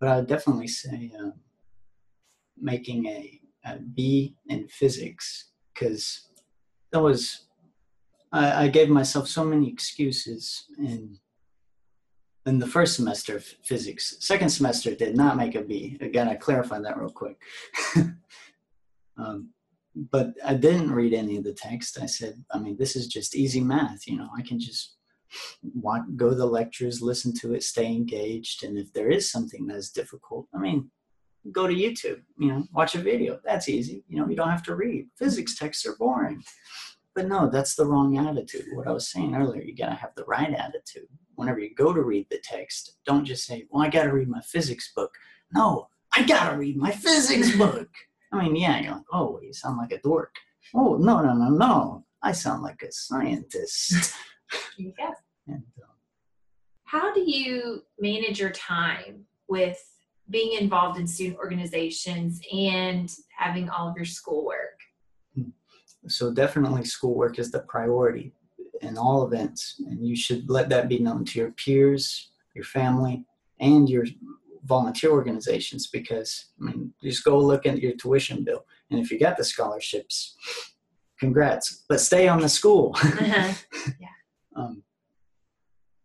but 0.00 0.08
I 0.08 0.16
would 0.16 0.26
definitely 0.26 0.68
say 0.68 1.12
um, 1.20 1.34
making 2.58 3.04
a, 3.04 3.40
a 3.66 3.76
B 3.76 4.36
in 4.48 4.66
physics 4.66 5.49
because 5.72 6.28
that 6.92 7.00
was 7.00 7.46
I, 8.32 8.64
I 8.64 8.68
gave 8.68 8.88
myself 8.88 9.28
so 9.28 9.44
many 9.44 9.68
excuses 9.68 10.64
in 10.78 11.18
in 12.46 12.58
the 12.58 12.66
first 12.66 12.96
semester 12.96 13.36
of 13.36 13.44
physics. 13.44 14.16
Second 14.20 14.48
semester 14.48 14.94
did 14.94 15.16
not 15.16 15.36
make 15.36 15.54
a 15.54 15.62
B. 15.62 15.98
Again, 16.00 16.26
I 16.28 16.34
clarify 16.36 16.80
that 16.80 16.98
real 16.98 17.10
quick. 17.10 17.36
um, 19.18 19.50
but 19.94 20.34
I 20.44 20.54
didn't 20.54 20.90
read 20.92 21.12
any 21.12 21.36
of 21.36 21.44
the 21.44 21.52
text. 21.52 21.98
I 22.00 22.06
said, 22.06 22.42
I 22.50 22.58
mean, 22.58 22.76
this 22.78 22.96
is 22.96 23.08
just 23.08 23.36
easy 23.36 23.60
math. 23.60 24.06
You 24.06 24.16
know, 24.16 24.30
I 24.36 24.42
can 24.42 24.58
just 24.58 24.96
want, 25.74 26.16
go 26.16 26.30
to 26.30 26.34
the 26.34 26.46
lectures, 26.46 27.02
listen 27.02 27.34
to 27.40 27.52
it, 27.54 27.62
stay 27.62 27.86
engaged. 27.86 28.64
And 28.64 28.78
if 28.78 28.92
there 28.92 29.10
is 29.10 29.30
something 29.30 29.66
that's 29.66 29.90
difficult, 29.90 30.46
I 30.54 30.58
mean, 30.58 30.90
go 31.52 31.66
to 31.66 31.74
YouTube, 31.74 32.20
you 32.38 32.48
know, 32.48 32.64
watch 32.72 32.94
a 32.94 32.98
video. 32.98 33.40
That's 33.44 33.68
easy. 33.68 34.04
You 34.08 34.18
know, 34.20 34.28
you 34.28 34.36
don't 34.36 34.50
have 34.50 34.62
to 34.64 34.74
read. 34.74 35.08
Physics 35.16 35.56
texts 35.56 35.86
are 35.86 35.96
boring. 35.96 36.42
But 37.14 37.26
no, 37.26 37.48
that's 37.50 37.74
the 37.74 37.86
wrong 37.86 38.16
attitude. 38.18 38.66
What 38.72 38.86
I 38.86 38.92
was 38.92 39.10
saying 39.10 39.34
earlier, 39.34 39.62
you 39.62 39.74
got 39.74 39.88
to 39.88 39.94
have 39.94 40.14
the 40.16 40.24
right 40.24 40.52
attitude. 40.52 41.08
Whenever 41.34 41.58
you 41.58 41.74
go 41.74 41.92
to 41.92 42.02
read 42.02 42.26
the 42.30 42.38
text, 42.42 42.98
don't 43.04 43.24
just 43.24 43.44
say, 43.46 43.66
well, 43.70 43.82
I 43.82 43.88
got 43.88 44.04
to 44.04 44.12
read 44.12 44.28
my 44.28 44.40
physics 44.42 44.92
book. 44.94 45.12
No, 45.52 45.88
I 46.14 46.22
got 46.22 46.50
to 46.50 46.56
read 46.56 46.76
my 46.76 46.90
physics 46.90 47.56
book. 47.56 47.88
I 48.32 48.42
mean, 48.44 48.54
yeah, 48.56 48.80
you're 48.80 48.92
like, 48.92 49.02
oh, 49.12 49.40
you 49.42 49.52
sound 49.52 49.78
like 49.78 49.92
a 49.92 49.98
dork. 50.00 50.34
Oh, 50.74 50.96
no, 50.96 51.20
no, 51.20 51.34
no, 51.34 51.48
no. 51.48 52.04
I 52.22 52.32
sound 52.32 52.62
like 52.62 52.82
a 52.82 52.92
scientist. 52.92 54.14
You 54.76 54.92
go. 54.98 55.14
and, 55.46 55.62
uh, 55.80 55.86
How 56.82 57.14
do 57.14 57.20
you 57.20 57.84
manage 58.00 58.40
your 58.40 58.50
time 58.50 59.26
with 59.46 59.80
being 60.30 60.60
involved 60.60 60.98
in 60.98 61.06
student 61.06 61.38
organizations 61.38 62.40
and 62.52 63.12
having 63.36 63.68
all 63.68 63.88
of 63.88 63.96
your 63.96 64.06
schoolwork? 64.06 64.78
so 66.08 66.32
definitely 66.32 66.84
schoolwork 66.84 67.38
is 67.38 67.50
the 67.50 67.60
priority 67.60 68.32
in 68.80 68.96
all 68.96 69.26
events, 69.26 69.80
and 69.86 70.06
you 70.06 70.16
should 70.16 70.48
let 70.48 70.68
that 70.70 70.88
be 70.88 70.98
known 70.98 71.24
to 71.26 71.38
your 71.38 71.50
peers, 71.52 72.30
your 72.54 72.64
family, 72.64 73.24
and 73.60 73.88
your 73.90 74.06
volunteer 74.64 75.10
organizations. 75.10 75.86
Because 75.86 76.46
I 76.60 76.64
mean, 76.64 76.94
just 77.02 77.24
go 77.24 77.38
look 77.38 77.66
at 77.66 77.80
your 77.80 77.92
tuition 77.92 78.44
bill, 78.44 78.64
and 78.90 78.98
if 78.98 79.10
you 79.10 79.18
got 79.18 79.36
the 79.36 79.44
scholarships, 79.44 80.36
congrats. 81.18 81.84
But 81.88 82.00
stay 82.00 82.28
on 82.28 82.40
the 82.40 82.48
school. 82.48 82.96
Uh-huh. 82.96 83.52
Yeah. 84.00 84.08
um, 84.56 84.82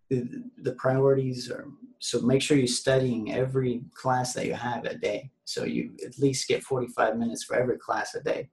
the, 0.09 0.43
the 0.57 0.73
priorities 0.73 1.49
are 1.49 1.65
so 1.99 2.21
make 2.21 2.41
sure 2.41 2.57
you're 2.57 2.67
studying 2.67 3.33
every 3.33 3.81
class 3.93 4.33
that 4.33 4.45
you 4.45 4.53
have 4.53 4.85
a 4.85 4.95
day. 4.95 5.31
So 5.45 5.63
you 5.63 5.91
at 6.05 6.19
least 6.19 6.47
get 6.47 6.63
45 6.63 7.17
minutes 7.17 7.43
for 7.43 7.55
every 7.55 7.77
class 7.77 8.15
a 8.15 8.21
day. 8.21 8.49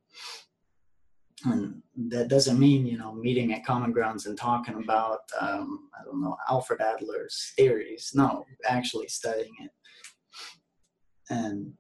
And 1.45 1.83
that 2.09 2.29
doesn't 2.29 2.59
mean 2.59 2.87
you 2.87 2.97
know 2.97 3.13
meeting 3.13 3.53
at 3.53 3.65
common 3.65 3.91
grounds 3.91 4.27
and 4.27 4.39
talking 4.39 4.77
about 4.77 5.21
um, 5.41 5.89
i 5.99 6.05
don't 6.05 6.23
know 6.23 6.37
alfred 6.49 6.81
adler's 6.81 7.53
theories. 7.57 8.13
No 8.15 8.45
actually 8.65 9.09
studying 9.09 9.53
it. 9.61 9.71
And 11.31 11.73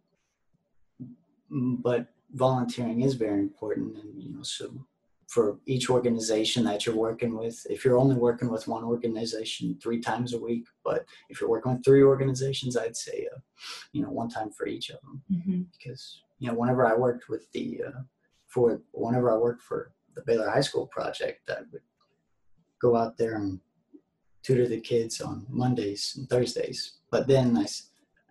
but 1.50 2.09
volunteering 2.33 3.02
is 3.02 3.14
very 3.14 3.38
important 3.40 3.97
and 3.99 4.21
you 4.21 4.33
know 4.33 4.42
so 4.42 4.87
for 5.33 5.45
each 5.75 5.87
organization 5.97 6.62
that 6.65 6.81
you're 6.85 7.03
working 7.09 7.33
with 7.43 7.57
if 7.75 7.79
you're 7.85 7.97
only 8.05 8.17
working 8.29 8.51
with 8.55 8.69
one 8.77 8.85
organization 8.95 9.65
three 9.83 10.01
times 10.11 10.31
a 10.35 10.41
week 10.49 10.65
but 10.89 11.01
if 11.31 11.35
you're 11.41 11.55
working 11.57 11.73
with 11.73 11.85
three 11.85 12.03
organizations 12.12 12.77
i'd 12.77 12.97
say 13.07 13.19
uh, 13.35 13.39
you 13.95 14.03
know 14.03 14.11
one 14.21 14.29
time 14.37 14.51
for 14.57 14.67
each 14.75 14.89
of 14.95 14.99
them 15.05 15.17
Mhm. 15.39 15.61
because 15.75 16.03
you 16.41 16.47
know 16.49 16.57
whenever 16.61 16.83
I 16.93 16.95
worked 17.07 17.25
with 17.33 17.45
the 17.55 17.67
uh, 17.89 18.01
for 18.53 18.67
whenever 19.05 19.29
I 19.35 19.37
worked 19.47 19.62
for 19.71 19.81
the 20.17 20.23
Baylor 20.29 20.51
High 20.55 20.67
School 20.69 20.87
project, 20.97 21.41
I 21.57 21.61
would 21.71 21.87
go 22.85 22.91
out 23.03 23.15
there 23.17 23.35
and 23.41 23.51
tutor 24.45 24.67
the 24.69 24.81
kids 24.93 25.15
on 25.29 25.47
Mondays 25.62 26.03
and 26.17 26.29
Thursdays. 26.29 26.81
But 27.15 27.27
then 27.33 27.47
I, 27.57 27.67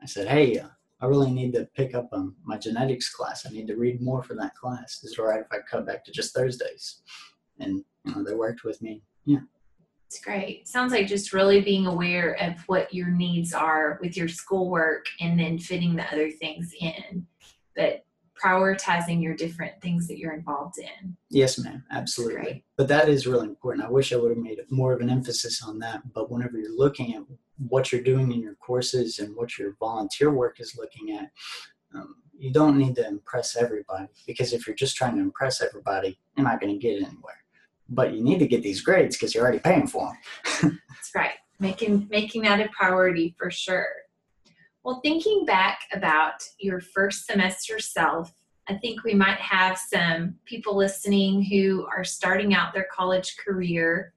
I 0.03 0.05
said, 0.13 0.27
hey, 0.35 0.47
uh, 0.59 0.67
I 1.01 1.07
really 1.07 1.31
need 1.31 1.53
to 1.53 1.67
pick 1.75 1.95
up 1.95 2.09
on 2.13 2.35
my 2.43 2.57
genetics 2.57 3.09
class. 3.09 3.45
I 3.45 3.49
need 3.49 3.67
to 3.67 3.75
read 3.75 4.01
more 4.01 4.21
for 4.23 4.35
that 4.35 4.55
class. 4.55 5.03
Is 5.03 5.13
it 5.13 5.19
all 5.19 5.27
right 5.27 5.41
if 5.41 5.47
I 5.51 5.57
cut 5.69 5.85
back 5.85 6.05
to 6.05 6.11
just 6.11 6.35
Thursdays? 6.35 7.01
And 7.59 7.83
you 8.05 8.15
know 8.15 8.23
they 8.23 8.35
worked 8.35 8.63
with 8.63 8.81
me. 8.81 9.01
Yeah, 9.25 9.39
It's 10.07 10.19
great. 10.19 10.67
Sounds 10.67 10.91
like 10.91 11.07
just 11.07 11.33
really 11.33 11.61
being 11.61 11.87
aware 11.87 12.33
of 12.41 12.59
what 12.67 12.93
your 12.93 13.09
needs 13.09 13.53
are 13.53 13.99
with 14.01 14.15
your 14.15 14.27
schoolwork 14.27 15.05
and 15.19 15.39
then 15.39 15.57
fitting 15.57 15.95
the 15.95 16.05
other 16.11 16.31
things 16.31 16.73
in, 16.79 17.25
but 17.75 18.03
prioritizing 18.43 19.21
your 19.21 19.35
different 19.35 19.79
things 19.81 20.07
that 20.07 20.17
you're 20.17 20.33
involved 20.33 20.79
in. 20.79 21.15
yes, 21.29 21.59
ma'am, 21.59 21.83
absolutely. 21.91 22.63
But 22.75 22.87
that 22.87 23.07
is 23.07 23.27
really 23.27 23.47
important. 23.47 23.85
I 23.85 23.89
wish 23.89 24.11
I 24.11 24.15
would 24.15 24.31
have 24.31 24.37
made 24.37 24.59
more 24.69 24.93
of 24.93 25.01
an 25.01 25.09
emphasis 25.09 25.61
on 25.63 25.77
that. 25.79 26.01
But 26.13 26.31
whenever 26.31 26.57
you're 26.57 26.75
looking 26.75 27.13
at 27.13 27.21
what 27.57 27.91
you're 27.91 28.01
doing 28.01 28.31
in 28.31 28.41
your 28.41 28.55
courses 28.55 29.19
and 29.19 29.35
what 29.35 29.57
your 29.57 29.75
volunteer 29.79 30.31
work 30.31 30.59
is 30.59 30.77
looking 30.77 31.17
at, 31.17 31.31
um, 31.93 32.15
you 32.37 32.51
don't 32.51 32.77
need 32.77 32.95
to 32.95 33.07
impress 33.07 33.55
everybody 33.55 34.07
because 34.25 34.51
if 34.51 34.65
you're 34.65 34.75
just 34.75 34.95
trying 34.95 35.15
to 35.15 35.21
impress 35.21 35.61
everybody, 35.61 36.19
you're 36.35 36.47
not 36.47 36.59
going 36.59 36.73
to 36.73 36.79
get 36.79 36.95
anywhere. 36.95 37.43
But 37.87 38.13
you 38.13 38.23
need 38.23 38.39
to 38.39 38.47
get 38.47 38.63
these 38.63 38.81
grades 38.81 39.15
because 39.15 39.35
you're 39.35 39.43
already 39.43 39.59
paying 39.59 39.85
for 39.85 40.11
them. 40.61 40.79
That's 40.89 41.11
right. 41.13 41.33
Making 41.59 42.07
making 42.09 42.41
that 42.43 42.59
a 42.59 42.69
priority 42.69 43.35
for 43.37 43.51
sure. 43.51 43.87
Well, 44.83 45.01
thinking 45.03 45.45
back 45.45 45.81
about 45.93 46.41
your 46.59 46.79
first 46.79 47.27
semester 47.27 47.77
self, 47.77 48.33
I 48.67 48.75
think 48.77 49.03
we 49.03 49.13
might 49.13 49.37
have 49.37 49.77
some 49.77 50.35
people 50.45 50.75
listening 50.75 51.43
who 51.43 51.85
are 51.95 52.03
starting 52.03 52.55
out 52.55 52.73
their 52.73 52.87
college 52.91 53.35
career. 53.37 54.13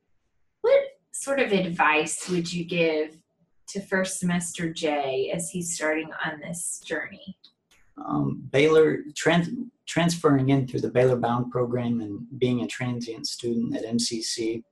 What 0.63 0.81
sort 1.13 1.41
of 1.41 1.53
advice 1.53 2.29
would 2.31 2.51
you 2.51 2.65
give 2.65 3.19
to 3.75 3.81
first 3.81 4.19
semester 4.19 4.73
Jay 4.73 5.31
as 5.35 5.51
he's 5.51 5.75
starting 5.75 6.11
on 6.25 6.41
this 6.41 6.81
journey? 6.85 7.37
um, 7.99 8.49
Baylor 8.51 8.99
trans- 9.15 9.51
transferring 9.87 10.51
in 10.51 10.67
through 10.67 10.81
the 10.81 10.91
Baylor 10.91 11.17
Bound 11.17 11.51
program 11.51 12.01
and 12.01 12.27
being 12.39 12.63
a 12.63 12.67
transient 12.67 13.27
student 13.27 13.77
at 13.77 13.85
MCC, 13.85 14.63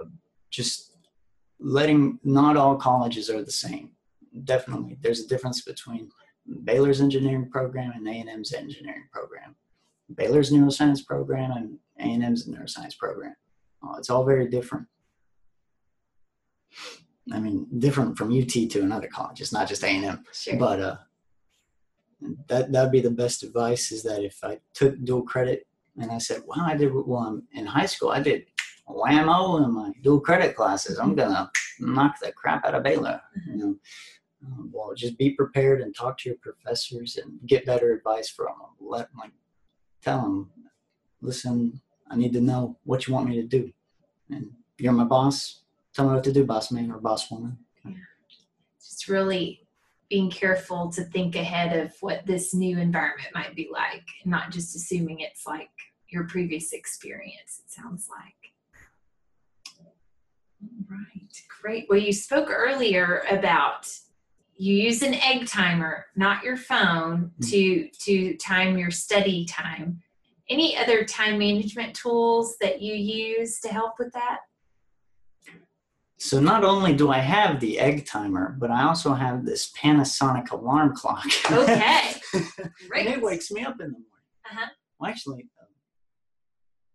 uh, 0.00 0.06
just 0.50 0.96
letting 1.60 2.18
not 2.24 2.56
all 2.56 2.76
colleges 2.76 3.30
are 3.30 3.42
the 3.42 3.52
same. 3.52 3.90
Definitely, 4.44 4.98
there's 5.00 5.20
a 5.20 5.28
difference 5.28 5.62
between 5.62 6.10
Baylor's 6.64 7.00
engineering 7.00 7.48
program 7.50 7.92
and 7.94 8.06
A&M's 8.08 8.52
engineering 8.52 9.04
program. 9.12 9.54
Baylor's 10.14 10.50
neuroscience 10.50 11.04
program 11.04 11.52
and 11.52 11.78
A&M's 12.00 12.48
neuroscience 12.48 12.98
program. 12.98 13.34
Uh, 13.82 13.96
it's 13.96 14.10
all 14.10 14.24
very 14.24 14.48
different. 14.48 14.86
I 17.32 17.40
mean, 17.40 17.66
different 17.78 18.18
from 18.18 18.36
UT 18.38 18.48
to 18.50 18.80
another 18.82 19.08
college. 19.08 19.40
It's 19.40 19.52
not 19.52 19.68
just 19.68 19.82
A&M 19.84 20.24
Sure. 20.32 20.56
but 20.56 20.80
uh 20.80 20.96
that 22.48 22.72
that'd 22.72 22.92
be 22.92 23.00
the 23.00 23.10
best 23.10 23.42
advice 23.42 23.92
is 23.92 24.02
that 24.02 24.22
if 24.24 24.38
i 24.42 24.58
took 24.72 24.94
dual 25.04 25.22
credit 25.22 25.66
and 26.00 26.10
i 26.10 26.16
said 26.18 26.40
wow 26.46 26.64
i 26.64 26.74
did 26.76 26.90
well 26.94 27.18
I'm 27.20 27.42
in 27.52 27.66
high 27.66 27.84
school 27.86 28.10
i 28.10 28.20
did 28.20 28.46
whammo 28.88 29.62
in 29.64 29.72
my 29.74 29.92
dual 30.02 30.20
credit 30.20 30.54
classes. 30.56 30.98
I'm 30.98 31.14
gonna 31.14 31.50
knock 31.80 32.14
the 32.20 32.32
crap 32.32 32.64
out 32.64 32.74
of 32.74 32.82
baylor. 32.82 33.20
You 33.46 33.56
know 33.56 33.74
um, 34.46 34.70
well 34.72 34.94
just 34.94 35.18
be 35.18 35.30
prepared 35.30 35.80
and 35.82 35.94
talk 35.94 36.16
to 36.18 36.28
your 36.30 36.38
professors 36.38 37.16
and 37.16 37.38
get 37.46 37.66
better 37.66 37.92
advice 37.92 38.28
from 38.30 38.46
them 38.58 38.72
let 38.80 39.08
like 39.18 39.32
tell 40.02 40.20
them 40.22 40.50
listen 41.20 41.80
i 42.10 42.16
need 42.16 42.32
to 42.34 42.40
know 42.40 42.78
what 42.84 43.06
you 43.06 43.14
want 43.14 43.28
me 43.28 43.36
to 43.36 43.46
do. 43.46 43.70
And 44.30 44.50
you're 44.78 44.92
my 44.92 45.04
boss 45.04 45.63
tell 45.94 46.06
me 46.08 46.14
what 46.14 46.24
to 46.24 46.32
do 46.32 46.44
boss 46.44 46.70
man 46.72 46.90
or 46.90 46.98
boss 46.98 47.30
woman. 47.30 47.58
Just 48.82 49.08
really 49.08 49.66
being 50.10 50.30
careful 50.30 50.90
to 50.92 51.02
think 51.02 51.34
ahead 51.36 51.76
of 51.78 51.92
what 52.00 52.26
this 52.26 52.52
new 52.54 52.78
environment 52.78 53.28
might 53.34 53.54
be 53.56 53.68
like 53.72 54.04
and 54.22 54.30
not 54.30 54.50
just 54.50 54.76
assuming 54.76 55.20
it's 55.20 55.46
like 55.46 55.70
your 56.08 56.24
previous 56.24 56.72
experience 56.72 57.60
it 57.64 57.72
sounds 57.72 58.08
like. 58.10 58.52
Right 60.88 61.42
great. 61.62 61.86
Well 61.88 61.98
you 61.98 62.12
spoke 62.12 62.50
earlier 62.50 63.24
about 63.30 63.88
you 64.56 64.74
use 64.76 65.02
an 65.02 65.14
egg 65.14 65.46
timer 65.48 66.06
not 66.14 66.44
your 66.44 66.56
phone 66.56 67.32
Mhm. 67.40 67.50
to 67.50 67.88
to 68.04 68.36
time 68.36 68.76
your 68.78 68.90
study 68.90 69.46
time. 69.46 70.02
Any 70.50 70.76
other 70.76 71.04
time 71.04 71.38
management 71.38 71.94
tools 71.96 72.56
that 72.60 72.82
you 72.82 72.94
use 72.94 73.60
to 73.60 73.68
help 73.68 73.94
with 73.98 74.12
that 74.12 74.40
So 76.24 76.40
not 76.40 76.64
only 76.64 76.94
do 76.94 77.10
I 77.10 77.18
have 77.18 77.60
the 77.60 77.78
egg 77.78 78.06
timer, 78.06 78.56
but 78.58 78.70
I 78.70 78.84
also 78.84 79.12
have 79.12 79.44
this 79.44 79.70
Panasonic 79.72 80.52
alarm 80.52 80.96
clock. 80.96 81.26
okay 81.52 82.14
and 82.96 83.08
it 83.08 83.20
wakes 83.20 83.50
me 83.50 83.62
up 83.62 83.74
in 83.78 83.88
the 83.88 83.98
morning. 83.98 84.24
Uh-huh. 84.50 84.66
Well, 84.98 85.10
actually, 85.10 85.50
um, 85.60 85.68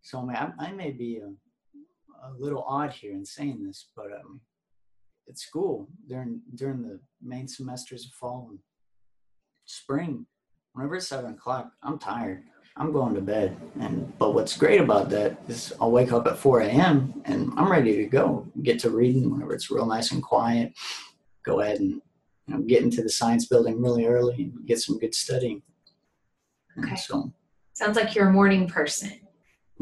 so 0.02 0.28
I, 0.32 0.50
I 0.58 0.72
may 0.72 0.90
be 0.90 1.18
a, 1.18 1.28
a 2.28 2.30
little 2.40 2.64
odd 2.68 2.92
here 2.92 3.14
in 3.14 3.24
saying 3.24 3.64
this, 3.64 3.92
but 3.96 4.08
um, 4.08 4.42
at 5.28 5.38
school 5.38 5.88
during 6.08 6.42
during 6.56 6.82
the 6.82 7.00
main 7.22 7.48
semesters 7.48 8.06
of 8.06 8.14
fall 8.14 8.48
and 8.50 8.58
spring, 9.66 10.26
whenever 10.74 10.96
it's 10.96 11.08
seven 11.08 11.34
o'clock, 11.34 11.70
I'm 11.84 12.00
tired. 12.00 12.46
I'm 12.80 12.92
going 12.94 13.14
to 13.16 13.22
bed. 13.22 13.58
And 13.82 14.18
but 14.18 14.34
what's 14.34 14.58
great 14.58 14.80
about 14.82 15.10
that 15.10 15.38
is 15.48 15.74
I'll 15.82 15.92
wake 15.92 16.12
up 16.14 16.26
at 16.28 16.38
4 16.38 16.62
a.m. 16.62 17.22
and 17.26 17.52
I'm 17.58 17.70
ready 17.72 17.96
to 17.98 18.06
go. 18.06 18.48
Get 18.64 18.80
to 18.80 18.90
reading 18.90 19.30
whenever 19.30 19.54
it's 19.54 19.70
real 19.70 19.86
nice 19.86 20.12
and 20.12 20.24
quiet. 20.24 20.74
Go 21.46 21.60
ahead 21.60 21.80
and 21.80 22.02
you 22.48 22.56
know, 22.56 22.62
get 22.62 22.82
into 22.82 23.02
the 23.04 23.10
science 23.10 23.46
building 23.48 23.82
really 23.82 24.06
early 24.06 24.36
and 24.56 24.66
get 24.66 24.80
some 24.80 24.98
good 24.98 25.14
studying. 25.14 25.62
And 26.76 26.86
Okay. 26.86 26.96
So, 26.96 27.34
sounds 27.74 27.98
like 27.98 28.16
you're 28.16 28.30
a 28.30 28.34
morning 28.34 28.68
person 28.68 29.12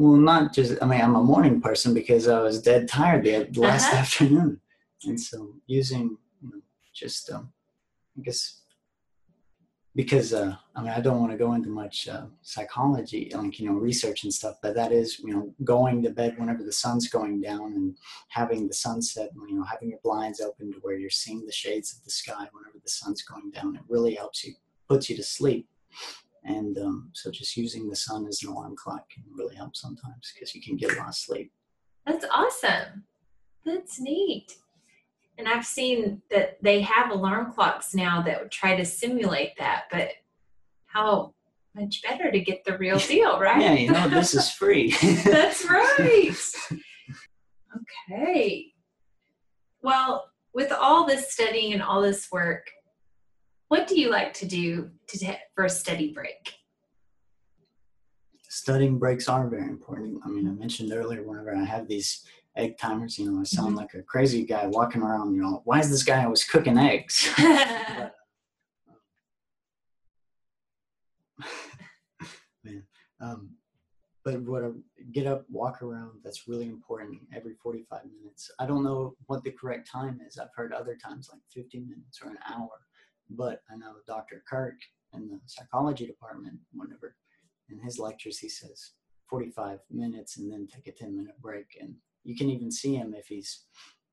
well, 0.00 0.12
not 0.12 0.52
just. 0.54 0.80
I 0.80 0.86
mean, 0.86 1.00
I'm 1.00 1.16
a 1.16 1.22
morning 1.22 1.60
person 1.60 1.92
because 1.92 2.28
I 2.28 2.40
was 2.40 2.62
dead 2.62 2.86
tired 2.88 3.24
the 3.24 3.48
the 3.50 3.60
last 3.60 3.86
Uh-huh. 3.88 3.96
afternoon, 4.02 4.60
and 5.04 5.20
so 5.20 5.54
using 5.66 6.16
you 6.40 6.48
know, 6.50 6.60
just 6.94 7.30
um, 7.32 7.52
I 8.16 8.22
guess 8.22 8.60
because 9.98 10.32
uh, 10.32 10.54
I 10.76 10.80
mean 10.80 10.92
I 10.92 11.00
don't 11.00 11.18
want 11.18 11.32
to 11.32 11.36
go 11.36 11.54
into 11.54 11.70
much 11.70 12.06
uh, 12.06 12.26
psychology, 12.42 13.32
like 13.34 13.58
you 13.58 13.66
know 13.66 13.72
research 13.72 14.22
and 14.22 14.32
stuff, 14.32 14.54
but 14.62 14.76
that 14.76 14.92
is 14.92 15.18
you 15.18 15.34
know 15.34 15.52
going 15.64 16.04
to 16.04 16.10
bed 16.10 16.38
whenever 16.38 16.62
the 16.62 16.70
sun's 16.70 17.08
going 17.08 17.40
down 17.40 17.72
and 17.72 17.96
having 18.28 18.68
the 18.68 18.74
sunset, 18.74 19.30
you 19.48 19.56
know 19.56 19.64
having 19.64 19.90
your 19.90 19.98
blinds 20.04 20.40
open 20.40 20.72
to 20.72 20.78
where 20.82 20.96
you're 20.96 21.10
seeing 21.10 21.44
the 21.44 21.50
shades 21.50 21.92
of 21.92 22.04
the 22.04 22.12
sky 22.12 22.46
whenever 22.52 22.78
the 22.80 22.88
sun's 22.88 23.22
going 23.22 23.50
down. 23.50 23.74
It 23.74 23.82
really 23.88 24.14
helps 24.14 24.44
you, 24.44 24.54
puts 24.88 25.10
you 25.10 25.16
to 25.16 25.24
sleep. 25.24 25.68
And 26.44 26.78
um, 26.78 27.10
so 27.12 27.32
just 27.32 27.56
using 27.56 27.88
the 27.88 27.96
sun 27.96 28.24
as 28.28 28.44
an 28.44 28.50
alarm 28.50 28.76
clock 28.76 29.10
can 29.10 29.24
really 29.34 29.56
help 29.56 29.74
sometimes 29.74 30.32
because 30.32 30.54
you 30.54 30.62
can 30.62 30.76
get 30.76 30.92
a 30.92 30.98
lot 31.00 31.08
of 31.08 31.16
sleep. 31.16 31.50
That's 32.06 32.24
awesome. 32.32 33.02
That's 33.66 33.98
neat. 33.98 34.58
And 35.38 35.48
I've 35.48 35.64
seen 35.64 36.20
that 36.30 36.58
they 36.62 36.82
have 36.82 37.12
alarm 37.12 37.52
clocks 37.52 37.94
now 37.94 38.20
that 38.22 38.42
would 38.42 38.50
try 38.50 38.76
to 38.76 38.84
simulate 38.84 39.52
that, 39.58 39.84
but 39.90 40.10
how 40.86 41.32
much 41.76 42.02
better 42.02 42.30
to 42.32 42.40
get 42.40 42.64
the 42.64 42.76
real 42.76 42.98
deal, 43.08 43.38
right? 43.38 43.60
Yeah, 43.60 43.72
you 43.74 43.92
know, 43.92 44.08
this 44.08 44.34
is 44.34 44.50
free. 44.50 44.90
That's 45.24 45.64
right. 45.68 46.34
Okay. 48.10 48.72
Well, 49.82 50.30
with 50.54 50.72
all 50.72 51.06
this 51.06 51.30
studying 51.30 51.74
and 51.74 51.82
all 51.82 52.00
this 52.00 52.28
work, 52.32 52.66
what 53.68 53.86
do 53.86 54.00
you 54.00 54.10
like 54.10 54.32
to 54.34 54.46
do 54.46 54.90
to 55.08 55.18
t- 55.18 55.36
for 55.54 55.66
a 55.66 55.70
study 55.70 56.12
break? 56.12 56.54
Studying 58.48 58.98
breaks 58.98 59.28
are 59.28 59.46
very 59.48 59.68
important. 59.68 60.20
I 60.24 60.28
mean, 60.28 60.48
I 60.48 60.52
mentioned 60.52 60.92
earlier 60.92 61.22
whenever 61.22 61.54
I 61.54 61.64
have 61.64 61.86
these 61.86 62.24
egg 62.58 62.76
timers, 62.78 63.18
you 63.18 63.30
know, 63.30 63.40
I 63.40 63.44
sound 63.44 63.68
mm-hmm. 63.68 63.78
like 63.78 63.94
a 63.94 64.02
crazy 64.02 64.44
guy 64.44 64.66
walking 64.66 65.02
around, 65.02 65.34
you 65.34 65.42
know, 65.42 65.62
why 65.64 65.80
is 65.80 65.90
this 65.90 66.02
guy 66.02 66.24
always 66.24 66.44
cooking 66.44 66.76
eggs? 66.76 67.32
but, 67.36 68.14
man, 72.64 72.82
um, 73.20 73.50
but 74.24 74.42
what 74.42 74.62
a, 74.62 74.74
get 75.12 75.26
up, 75.26 75.44
walk 75.50 75.82
around, 75.82 76.20
that's 76.24 76.48
really 76.48 76.66
important 76.66 77.20
every 77.34 77.54
45 77.62 78.00
minutes. 78.20 78.50
I 78.58 78.66
don't 78.66 78.84
know 78.84 79.14
what 79.26 79.44
the 79.44 79.52
correct 79.52 79.90
time 79.90 80.20
is. 80.26 80.38
I've 80.38 80.54
heard 80.54 80.72
other 80.72 80.96
times 80.96 81.30
like 81.32 81.40
15 81.54 81.88
minutes 81.88 82.20
or 82.22 82.30
an 82.30 82.38
hour, 82.48 82.70
but 83.30 83.62
I 83.70 83.76
know 83.76 83.94
Dr. 84.06 84.42
Kirk 84.48 84.74
in 85.14 85.28
the 85.28 85.40
psychology 85.46 86.06
department, 86.06 86.58
whenever 86.72 87.14
in 87.70 87.78
his 87.78 87.98
lectures, 87.98 88.38
he 88.38 88.48
says 88.48 88.92
45 89.30 89.78
minutes 89.90 90.38
and 90.38 90.50
then 90.50 90.66
take 90.66 90.88
a 90.88 90.92
10 90.92 91.16
minute 91.16 91.40
break. 91.40 91.76
And 91.80 91.94
you 92.28 92.36
can 92.36 92.50
even 92.50 92.70
see 92.70 92.94
him 92.94 93.14
if 93.16 93.26
he's 93.26 93.64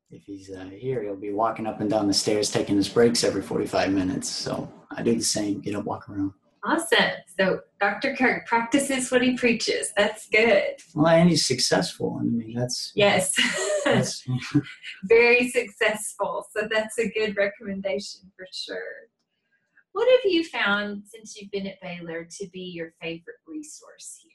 if 0.10 0.24
he's 0.24 0.50
uh, 0.50 0.70
here, 0.72 1.04
he'll 1.04 1.18
be 1.18 1.34
walking 1.34 1.68
up 1.68 1.82
and 1.82 1.90
down 1.90 2.08
the 2.08 2.14
stairs, 2.14 2.50
taking 2.50 2.78
his 2.78 2.88
breaks 2.88 3.24
every 3.24 3.42
45 3.42 3.92
minutes. 3.92 4.30
So 4.30 4.72
I 4.92 5.02
do 5.02 5.16
the 5.16 5.22
same, 5.22 5.60
get 5.60 5.76
up, 5.76 5.84
walk 5.84 6.08
around. 6.08 6.32
Awesome. 6.64 7.12
So 7.38 7.60
Dr. 7.82 8.16
Kirk 8.16 8.48
practices 8.48 9.12
what 9.12 9.22
he 9.22 9.36
preaches. 9.36 9.92
That's 9.98 10.30
good. 10.30 10.76
Well, 10.94 11.08
and 11.08 11.30
he's 11.30 11.46
successful. 11.46 12.18
I 12.22 12.24
mean, 12.24 12.54
that's 12.56 12.94
yes, 12.96 13.34
that's, 13.84 14.24
very 15.04 15.50
successful. 15.50 16.46
So 16.56 16.70
that's 16.72 16.98
a 16.98 17.10
good 17.10 17.36
recommendation 17.36 18.32
for 18.38 18.48
sure. 18.54 19.10
What 19.92 20.10
have 20.10 20.32
you 20.32 20.46
found 20.46 21.04
since 21.06 21.36
you've 21.36 21.52
been 21.52 21.68
at 21.68 21.82
Baylor 21.82 22.26
to 22.40 22.48
be 22.54 22.62
your 22.62 22.94
favorite 23.02 23.42
resource 23.46 24.20
here? 24.24 24.32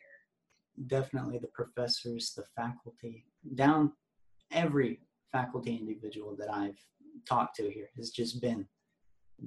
Definitely 0.87 1.39
the 1.39 1.49
professors, 1.49 2.35
the 2.37 2.45
faculty, 2.57 3.25
down 3.55 3.93
every 4.51 5.01
faculty 5.33 5.77
individual 5.77 6.37
that 6.39 6.53
I've 6.53 6.79
talked 7.29 7.57
to 7.57 7.71
here 7.71 7.91
has 7.97 8.11
just 8.11 8.41
been 8.41 8.67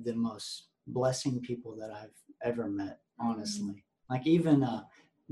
the 0.04 0.14
most 0.14 0.68
blessing 0.88 1.40
people 1.42 1.76
that 1.78 1.92
I've 1.92 2.14
ever 2.44 2.68
met, 2.68 3.00
honestly. 3.20 3.66
Mm-hmm. 3.66 4.14
Like 4.14 4.28
even 4.28 4.64
uh, 4.64 4.84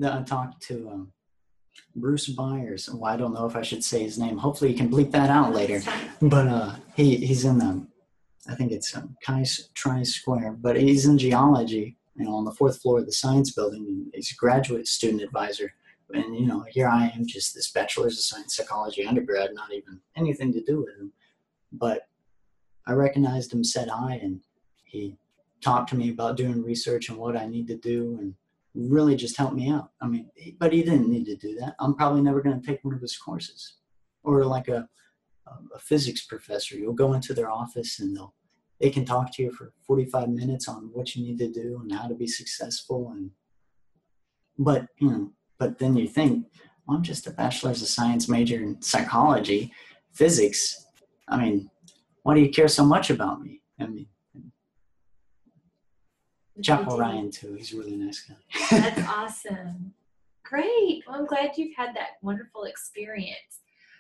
I 0.04 0.22
talked 0.24 0.62
to 0.64 0.90
um, 0.90 1.14
Bruce 1.96 2.28
Byers. 2.28 2.90
Well, 2.92 3.12
I 3.12 3.18
don't 3.18 3.34
know 3.34 3.46
if 3.46 3.56
I 3.56 3.62
should 3.62 3.84
say 3.84 4.04
his 4.04 4.18
name. 4.18 4.38
Hopefully, 4.38 4.72
you 4.72 4.78
can 4.78 4.90
bleep 4.90 5.12
that 5.12 5.30
out 5.30 5.54
later. 5.54 5.82
But 6.22 6.48
uh, 6.48 6.76
he 6.96 7.18
he's 7.18 7.46
in 7.46 7.58
the, 7.60 7.86
I 8.48 8.56
think 8.56 8.72
it's 8.72 8.96
um, 8.96 9.16
Tri 9.22 10.04
Square, 10.04 10.58
but 10.62 10.78
he's 10.78 11.06
in 11.06 11.18
geology. 11.18 11.98
You 12.16 12.26
know, 12.26 12.36
on 12.36 12.46
the 12.46 12.52
fourth 12.52 12.82
floor 12.82 13.00
of 13.00 13.06
the 13.06 13.12
science 13.12 13.52
building, 13.54 13.86
and 13.88 14.12
he's 14.14 14.32
a 14.32 14.36
graduate 14.36 14.88
student 14.88 15.22
advisor. 15.22 15.74
And 16.14 16.36
you 16.38 16.46
know, 16.46 16.66
here 16.70 16.88
I 16.88 17.12
am, 17.16 17.26
just 17.26 17.54
this 17.54 17.72
bachelor's 17.72 18.18
of 18.18 18.24
science 18.24 18.56
psychology 18.56 19.06
undergrad, 19.06 19.52
not 19.54 19.74
even 19.74 20.00
anything 20.16 20.54
to 20.54 20.62
do 20.62 20.82
with 20.82 20.98
him. 20.98 21.12
But 21.72 22.08
I 22.88 22.94
recognized 22.94 23.54
him, 23.54 23.64
said 23.64 23.90
hi, 23.90 24.16
and 24.22 24.42
he 24.84 25.18
talked 25.62 25.90
to 25.90 25.96
me 25.96 26.10
about 26.10 26.38
doing 26.38 26.64
research 26.64 27.10
and 27.10 27.18
what 27.18 27.38
I 27.38 27.46
need 27.46 27.68
to 27.68 27.78
do 27.78 28.18
and 28.20 28.34
really 28.74 29.16
just 29.16 29.38
helped 29.38 29.56
me 29.56 29.70
out. 29.70 29.92
I 30.02 30.08
mean, 30.08 30.30
but 30.60 30.74
he 30.74 30.82
didn't 30.84 31.10
need 31.10 31.26
to 31.26 31.36
do 31.36 31.56
that. 31.60 31.76
I'm 31.80 31.96
probably 31.96 32.22
never 32.22 32.42
going 32.42 32.60
to 32.60 32.66
take 32.66 32.84
one 32.84 32.94
of 32.94 33.02
his 33.02 33.18
courses 33.18 33.76
or 34.24 34.46
like 34.46 34.68
a, 34.68 34.88
a 35.48 35.80
physics 35.80 36.26
professor. 36.26 36.76
You'll 36.76 36.94
go 36.94 37.14
into 37.14 37.34
their 37.34 37.52
office 37.52 38.00
and 38.00 38.16
they'll, 38.16 38.34
they 38.80 38.90
can 38.90 39.06
talk 39.06 39.34
to 39.36 39.44
you 39.44 39.52
for 39.52 39.74
45 39.86 40.30
minutes 40.30 40.68
on 40.68 40.90
what 40.94 41.16
you 41.16 41.24
need 41.24 41.38
to 41.40 41.52
do 41.52 41.80
and 41.82 41.92
how 41.92 42.08
to 42.08 42.16
be 42.16 42.28
successful. 42.28 43.12
And, 43.12 43.32
but, 44.58 44.88
you 44.98 45.10
know, 45.10 45.32
but 45.62 45.78
then 45.78 45.96
you 45.96 46.08
think, 46.08 46.48
well, 46.88 46.98
I'm 46.98 47.04
just 47.04 47.28
a 47.28 47.32
bachelor's 47.32 47.84
of 47.84 47.88
science 47.88 48.28
major 48.28 48.56
in 48.56 48.82
psychology, 48.82 49.72
physics. 50.12 50.88
I 51.28 51.38
mean, 51.38 51.70
why 52.24 52.34
do 52.34 52.40
you 52.42 52.50
care 52.50 52.68
so 52.68 52.84
much 52.84 53.12
about 53.12 53.44
me? 53.44 53.62
I 53.80 53.86
mean, 53.86 54.08
Chapel 56.64 56.98
Ryan 56.98 57.30
too. 57.30 57.54
He's 57.54 57.76
a 57.76 57.78
really 57.78 57.96
nice 57.96 58.22
guy. 58.28 58.36
That's 58.72 59.08
awesome. 59.08 59.94
Great. 60.44 61.04
Well, 61.08 61.20
I'm 61.20 61.28
glad 61.28 61.52
you've 61.58 61.76
had 61.78 61.96
that 61.96 62.14
wonderful 62.24 62.64
experience. 62.64 63.60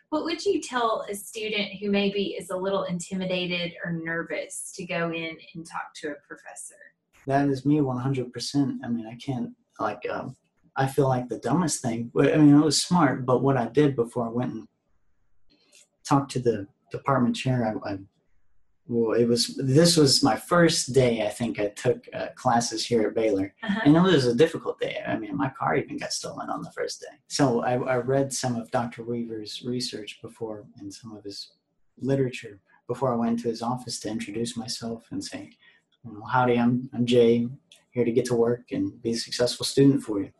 What 0.09 0.23
would 0.23 0.43
you 0.43 0.59
tell 0.61 1.05
a 1.07 1.13
student 1.13 1.73
who 1.79 1.91
maybe 1.91 2.35
is 2.39 2.49
a 2.49 2.57
little 2.57 2.85
intimidated 2.85 3.73
or 3.85 3.91
nervous 3.91 4.73
to 4.77 4.85
go 4.85 5.11
in 5.11 5.37
and 5.53 5.63
talk 5.63 5.93
to 5.97 6.07
a 6.07 6.15
professor? 6.27 6.81
That 7.27 7.49
is 7.49 7.67
me 7.67 7.77
100%. 7.77 8.79
I 8.83 8.87
mean, 8.87 9.05
I 9.05 9.15
can't, 9.23 9.51
like, 9.79 10.01
um, 10.09 10.35
I 10.75 10.87
feel 10.87 11.07
like 11.07 11.27
the 11.27 11.39
dumbest 11.39 11.81
thing. 11.81 12.11
I 12.17 12.37
mean, 12.37 12.55
it 12.55 12.65
was 12.65 12.81
smart, 12.81 13.25
but 13.25 13.43
what 13.43 13.57
I 13.57 13.67
did 13.67 13.95
before 13.95 14.27
I 14.27 14.31
went 14.31 14.53
and 14.53 14.67
talked 16.03 16.31
to 16.31 16.39
the 16.39 16.67
department 16.91 17.35
chair, 17.35 17.79
I, 17.85 17.91
I 17.91 17.97
well, 18.87 19.13
it 19.13 19.25
was 19.25 19.55
this 19.55 19.95
was 19.95 20.23
my 20.23 20.35
first 20.35 20.93
day. 20.93 21.25
I 21.25 21.29
think 21.29 21.59
I 21.59 21.67
took 21.67 22.03
uh, 22.13 22.27
classes 22.35 22.85
here 22.85 23.03
at 23.03 23.15
Baylor, 23.15 23.53
uh-huh. 23.63 23.81
and 23.85 23.95
it 23.95 24.01
was 24.01 24.25
a 24.25 24.35
difficult 24.35 24.79
day. 24.79 25.01
I 25.07 25.17
mean, 25.17 25.37
my 25.37 25.49
car 25.49 25.75
even 25.75 25.97
got 25.97 26.11
stolen 26.11 26.49
on 26.49 26.61
the 26.61 26.71
first 26.71 26.99
day. 26.99 27.15
So 27.27 27.61
I, 27.63 27.73
I 27.73 27.97
read 27.97 28.33
some 28.33 28.55
of 28.55 28.71
Dr. 28.71 29.03
Weaver's 29.03 29.63
research 29.65 30.19
before 30.21 30.65
and 30.79 30.93
some 30.93 31.15
of 31.15 31.23
his 31.23 31.51
literature 31.99 32.59
before 32.87 33.13
I 33.13 33.15
went 33.15 33.39
to 33.39 33.47
his 33.47 33.61
office 33.61 33.99
to 34.01 34.09
introduce 34.09 34.57
myself 34.57 35.05
and 35.11 35.23
say, 35.23 35.51
well, 36.03 36.27
"Howdy, 36.27 36.59
I'm 36.59 36.89
I'm 36.93 37.05
Jay, 37.05 37.47
here 37.91 38.03
to 38.03 38.11
get 38.11 38.25
to 38.25 38.35
work 38.35 38.71
and 38.71 39.01
be 39.01 39.11
a 39.11 39.17
successful 39.17 39.65
student 39.65 40.03
for 40.03 40.21
you." 40.21 40.31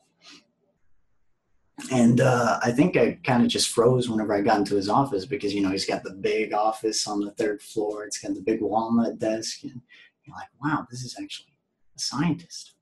And 1.90 2.22
uh, 2.22 2.60
I 2.62 2.72
think 2.72 2.98
I 2.98 3.18
kind 3.24 3.44
of 3.44 3.50
just 3.50 3.70
froze 3.70 4.10
whenever 4.10 4.34
I 4.34 4.42
got 4.42 4.60
into 4.60 4.76
his 4.76 4.90
office 4.90 5.26
because 5.26 5.54
you 5.54 5.62
know 5.62 5.70
he's 5.70 5.86
got 5.86 6.04
the 6.04 6.14
big 6.14 6.54
office 6.54 7.08
on 7.08 7.20
the 7.22 7.32
third 7.32 7.62
floor. 7.62 8.04
It's 8.04 8.20
got 8.20 8.34
the 8.34 8.42
big 8.42 8.62
walnut 8.62 9.20
desk, 9.20 9.64
and 9.64 9.82
you're 10.26 10.36
like, 10.36 10.50
wow, 10.64 10.86
this 10.90 11.04
is 11.04 11.16
actually 11.22 11.54
a 11.96 12.00
scientist. 12.00 12.74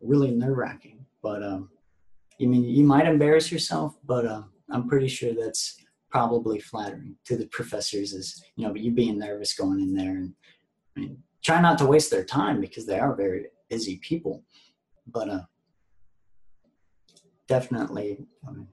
Really 0.00 0.30
nerve 0.30 0.56
wracking, 0.56 1.04
but 1.22 1.42
um, 1.42 1.70
you 2.38 2.48
mean 2.48 2.64
you 2.64 2.84
might 2.84 3.06
embarrass 3.06 3.50
yourself, 3.50 3.96
but 4.04 4.26
uh, 4.26 4.42
I'm 4.70 4.88
pretty 4.88 5.08
sure 5.08 5.32
that's 5.34 5.78
probably 6.10 6.60
flattering 6.60 7.16
to 7.24 7.36
the 7.36 7.46
professors. 7.46 8.12
Is 8.12 8.42
you 8.56 8.66
know 8.66 8.72
but 8.72 8.82
you 8.82 8.92
being 8.92 9.18
nervous 9.18 9.54
going 9.54 9.80
in 9.80 9.94
there, 9.94 10.16
and 10.16 10.34
I 10.96 11.00
mean 11.00 11.22
try 11.42 11.60
not 11.60 11.78
to 11.78 11.86
waste 11.86 12.10
their 12.10 12.24
time 12.24 12.60
because 12.60 12.86
they 12.86 12.98
are 12.98 13.14
very 13.14 13.46
busy 13.68 13.98
people, 14.02 14.44
but 15.06 15.28
uh 15.28 15.42
definitely 17.48 18.26
um, 18.46 18.68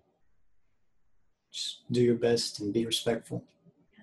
just 1.52 1.82
do 1.92 2.02
your 2.02 2.16
best 2.16 2.60
and 2.60 2.74
be 2.74 2.86
respectful. 2.86 3.44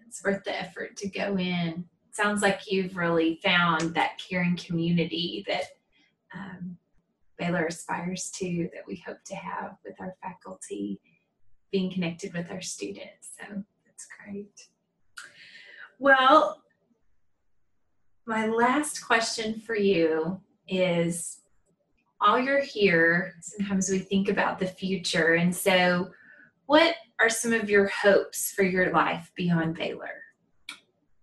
It's 0.08 0.24
worth 0.24 0.42
the 0.44 0.58
effort 0.58 0.96
to 0.96 1.08
go 1.08 1.38
in. 1.38 1.84
Sounds 2.10 2.42
like 2.42 2.70
you've 2.70 2.96
really 2.96 3.40
found 3.42 3.94
that 3.94 4.18
caring 4.18 4.56
community 4.56 5.44
that 5.46 5.64
um, 6.34 6.76
Baylor 7.38 7.66
aspires 7.66 8.30
to, 8.36 8.68
that 8.74 8.86
we 8.86 9.02
hope 9.06 9.22
to 9.26 9.34
have 9.34 9.76
with 9.84 9.94
our 10.00 10.14
faculty, 10.22 11.00
being 11.70 11.90
connected 11.90 12.34
with 12.34 12.50
our 12.50 12.60
students. 12.60 13.30
So 13.38 13.62
that's 13.86 14.06
great. 14.24 14.68
Well, 15.98 16.62
my 18.26 18.46
last 18.46 19.04
question 19.06 19.60
for 19.60 19.76
you 19.76 20.40
is 20.68 21.41
while 22.22 22.38
you're 22.38 22.62
here, 22.62 23.34
sometimes 23.40 23.90
we 23.90 23.98
think 23.98 24.28
about 24.28 24.58
the 24.58 24.66
future. 24.66 25.34
And 25.34 25.54
so, 25.54 26.10
what 26.66 26.94
are 27.20 27.28
some 27.28 27.52
of 27.52 27.68
your 27.68 27.88
hopes 27.88 28.52
for 28.52 28.62
your 28.62 28.92
life 28.92 29.32
beyond 29.36 29.74
Baylor? 29.74 30.22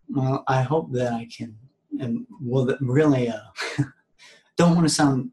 Well, 0.10 0.44
I 0.48 0.62
hope 0.62 0.92
that 0.94 1.14
I 1.14 1.28
can, 1.36 1.56
and 2.00 2.26
well, 2.42 2.76
really, 2.82 3.30
uh, 3.30 3.40
don't 4.58 4.76
want 4.76 4.88
to 4.88 4.94
sound 4.94 5.32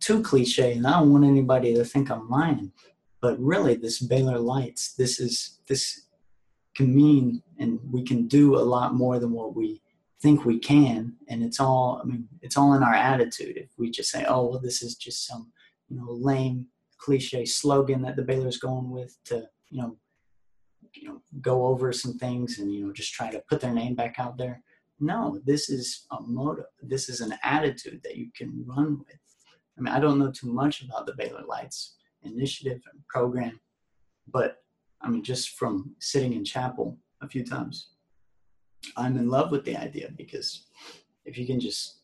too 0.00 0.20
cliche, 0.22 0.72
and 0.72 0.86
I 0.86 0.98
don't 0.98 1.12
want 1.12 1.24
anybody 1.24 1.74
to 1.74 1.84
think 1.84 2.10
I'm 2.10 2.28
lying, 2.28 2.72
but 3.20 3.38
really, 3.38 3.76
this 3.76 4.00
Baylor 4.00 4.38
Lights, 4.38 4.94
this 4.94 5.20
is 5.20 5.60
this 5.68 6.06
can 6.74 6.92
mean, 6.92 7.40
and 7.60 7.78
we 7.88 8.02
can 8.02 8.26
do 8.26 8.56
a 8.56 8.58
lot 8.58 8.94
more 8.94 9.20
than 9.20 9.30
what 9.30 9.54
we 9.54 9.80
think 10.24 10.46
we 10.46 10.58
can 10.58 11.12
and 11.28 11.44
it's 11.44 11.60
all 11.60 12.00
i 12.02 12.04
mean 12.06 12.26
it's 12.40 12.56
all 12.56 12.72
in 12.72 12.82
our 12.82 12.94
attitude. 12.94 13.56
If 13.58 13.70
we 13.76 13.90
just 13.90 14.10
say 14.10 14.24
oh 14.26 14.46
well 14.46 14.58
this 14.58 14.82
is 14.82 14.94
just 14.96 15.26
some 15.26 15.52
you 15.88 15.96
know 15.98 16.06
lame 16.08 16.66
cliche 16.96 17.44
slogan 17.44 18.00
that 18.02 18.16
the 18.16 18.22
baylor's 18.30 18.56
going 18.68 18.90
with 18.90 19.12
to 19.26 19.46
you 19.68 19.82
know 19.82 19.96
you 20.94 21.08
know 21.08 21.20
go 21.42 21.66
over 21.66 21.92
some 21.92 22.16
things 22.24 22.58
and 22.58 22.72
you 22.72 22.80
know 22.86 22.92
just 22.92 23.12
try 23.12 23.30
to 23.30 23.44
put 23.50 23.60
their 23.60 23.74
name 23.74 23.94
back 23.94 24.14
out 24.18 24.38
there 24.38 24.62
no 24.98 25.40
this 25.44 25.68
is 25.68 26.06
a 26.12 26.22
motive. 26.22 26.72
This 26.82 27.08
is 27.10 27.20
an 27.20 27.34
attitude 27.42 28.00
that 28.04 28.16
you 28.16 28.28
can 28.34 28.64
run 28.66 28.98
with. 28.98 29.20
I 29.76 29.80
mean 29.82 29.92
i 29.92 30.00
don't 30.00 30.18
know 30.18 30.32
too 30.32 30.50
much 30.62 30.82
about 30.82 31.04
the 31.06 31.18
baylor 31.20 31.44
lights 31.46 31.96
initiative 32.22 32.80
and 32.90 33.06
program 33.08 33.60
but 34.28 34.64
I 35.04 35.08
mean, 35.08 35.22
just 35.22 35.50
from 35.50 35.94
sitting 36.00 36.32
in 36.32 36.44
chapel 36.44 36.98
a 37.20 37.28
few 37.28 37.44
times, 37.44 37.90
I'm 38.96 39.16
in 39.16 39.28
love 39.28 39.50
with 39.50 39.64
the 39.64 39.76
idea 39.76 40.10
because 40.16 40.66
if 41.24 41.38
you 41.38 41.46
can 41.46 41.60
just, 41.60 41.98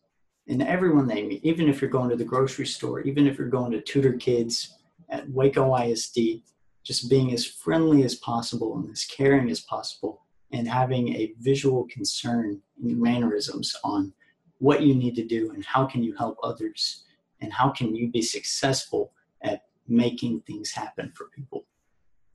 and 0.48 0.62
everyone 0.62 1.06
they 1.06 1.22
meet, 1.22 1.44
even 1.44 1.68
if 1.68 1.80
you're 1.80 1.90
going 1.90 2.10
to 2.10 2.16
the 2.16 2.24
grocery 2.24 2.66
store, 2.66 3.00
even 3.00 3.26
if 3.26 3.38
you're 3.38 3.48
going 3.48 3.72
to 3.72 3.80
tutor 3.80 4.14
kids 4.14 4.78
at 5.08 5.28
Waco 5.28 5.76
ISD, 5.76 6.42
just 6.82 7.10
being 7.10 7.32
as 7.32 7.44
friendly 7.44 8.04
as 8.04 8.16
possible 8.16 8.76
and 8.76 8.90
as 8.90 9.04
caring 9.04 9.50
as 9.50 9.60
possible 9.60 10.22
and 10.52 10.66
having 10.66 11.14
a 11.14 11.34
visual 11.38 11.86
concern 11.90 12.60
in 12.82 13.00
mannerisms 13.00 13.76
on 13.84 14.12
what 14.58 14.82
you 14.82 14.94
need 14.94 15.14
to 15.14 15.24
do 15.24 15.50
and 15.52 15.64
how 15.64 15.84
can 15.84 16.02
you 16.02 16.14
help 16.16 16.38
others 16.42 17.04
and 17.40 17.52
how 17.52 17.70
can 17.70 17.94
you 17.94 18.08
be 18.08 18.22
successful 18.22 19.12
at 19.42 19.64
making 19.88 20.40
things 20.40 20.70
happen 20.70 21.12
for 21.14 21.26
people. 21.26 21.64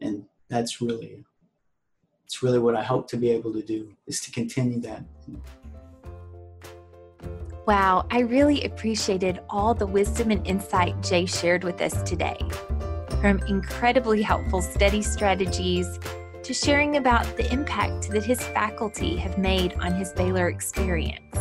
And 0.01 0.25
that's 0.49 0.81
really 0.81 1.23
it's 2.25 2.43
really 2.43 2.59
what 2.59 2.75
i 2.75 2.83
hope 2.83 3.07
to 3.07 3.17
be 3.17 3.29
able 3.29 3.53
to 3.53 3.61
do 3.61 3.89
is 4.07 4.19
to 4.19 4.31
continue 4.31 4.79
that 4.79 5.03
wow 7.65 8.05
i 8.11 8.19
really 8.19 8.63
appreciated 8.65 9.39
all 9.49 9.73
the 9.73 9.87
wisdom 9.87 10.31
and 10.31 10.45
insight 10.45 11.01
jay 11.01 11.25
shared 11.25 11.63
with 11.63 11.79
us 11.81 12.01
today 12.03 12.37
from 13.21 13.39
incredibly 13.47 14.21
helpful 14.21 14.61
study 14.61 15.01
strategies 15.01 15.99
to 16.45 16.53
sharing 16.53 16.97
about 16.97 17.25
the 17.37 17.51
impact 17.51 18.07
that 18.11 18.23
his 18.23 18.39
faculty 18.39 19.15
have 19.15 19.39
made 19.39 19.73
on 19.79 19.95
his 19.95 20.13
Baylor 20.13 20.47
experience. 20.47 21.35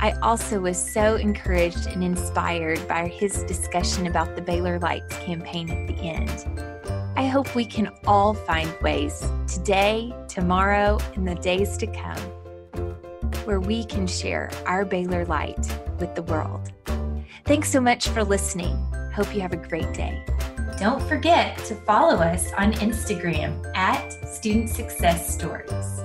I 0.00 0.16
also 0.22 0.60
was 0.60 0.78
so 0.78 1.16
encouraged 1.16 1.88
and 1.88 2.04
inspired 2.04 2.86
by 2.86 3.08
his 3.08 3.42
discussion 3.44 4.06
about 4.06 4.36
the 4.36 4.42
Baylor 4.42 4.78
Lights 4.78 5.16
campaign 5.16 5.70
at 5.70 5.88
the 5.88 5.94
end. 5.94 6.73
I 7.16 7.26
hope 7.26 7.54
we 7.54 7.64
can 7.64 7.90
all 8.06 8.34
find 8.34 8.68
ways 8.82 9.24
today, 9.46 10.12
tomorrow, 10.28 10.98
and 11.14 11.26
the 11.26 11.36
days 11.36 11.76
to 11.76 11.86
come 11.86 12.18
where 13.44 13.60
we 13.60 13.84
can 13.84 14.06
share 14.06 14.50
our 14.66 14.84
Baylor 14.84 15.24
light 15.26 15.64
with 16.00 16.14
the 16.16 16.22
world. 16.22 16.72
Thanks 17.44 17.70
so 17.70 17.80
much 17.80 18.08
for 18.08 18.24
listening. 18.24 18.74
Hope 19.14 19.32
you 19.34 19.40
have 19.42 19.52
a 19.52 19.56
great 19.56 19.92
day. 19.92 20.24
Don't 20.78 21.02
forget 21.02 21.56
to 21.66 21.76
follow 21.76 22.16
us 22.16 22.52
on 22.54 22.72
Instagram 22.74 23.64
at 23.76 24.12
Student 24.26 24.70
Success 24.70 25.32
Stories. 25.32 26.00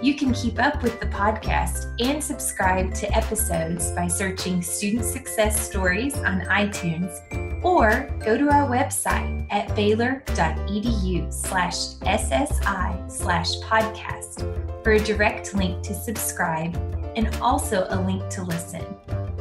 You 0.00 0.14
can 0.14 0.32
keep 0.32 0.60
up 0.60 0.82
with 0.82 1.00
the 1.00 1.06
podcast 1.06 1.94
and 1.98 2.22
subscribe 2.22 2.94
to 2.94 3.12
episodes 3.16 3.90
by 3.92 4.06
searching 4.06 4.62
Student 4.62 5.04
Success 5.04 5.68
Stories 5.68 6.16
on 6.18 6.42
iTunes 6.42 7.18
or 7.64 8.14
go 8.20 8.36
to 8.36 8.48
our 8.50 8.68
website 8.68 9.46
at 9.50 9.74
baylor.edu 9.74 11.32
slash 11.32 11.74
ssi 12.02 13.10
slash 13.10 13.56
podcast 13.60 14.84
for 14.84 14.92
a 14.92 15.00
direct 15.00 15.54
link 15.54 15.82
to 15.82 15.94
subscribe 15.94 16.76
and 17.16 17.34
also 17.36 17.86
a 17.88 18.00
link 18.02 18.28
to 18.28 18.42
listen. 18.42 18.84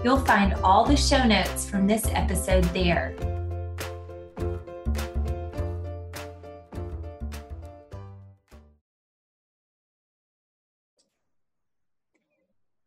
You'll 0.03 0.19
find 0.19 0.53
all 0.55 0.85
the 0.85 0.97
show 0.97 1.23
notes 1.25 1.69
from 1.69 1.85
this 1.85 2.05
episode 2.07 2.63
there. 2.65 3.15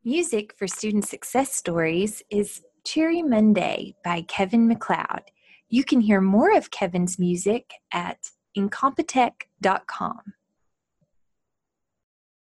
Music 0.05 0.55
for 0.57 0.69
Student 0.69 1.05
Success 1.05 1.53
Stories 1.53 2.23
is 2.31 2.63
Cherry 2.87 3.21
Monday 3.21 3.97
by 4.05 4.23
Kevin 4.23 4.69
MacLeod. 4.69 5.33
You 5.69 5.83
can 5.83 6.01
hear 6.01 6.21
more 6.21 6.57
of 6.57 6.71
Kevin's 6.71 7.19
music 7.19 7.75
at 7.93 8.31
incompetech.com. 8.57 10.35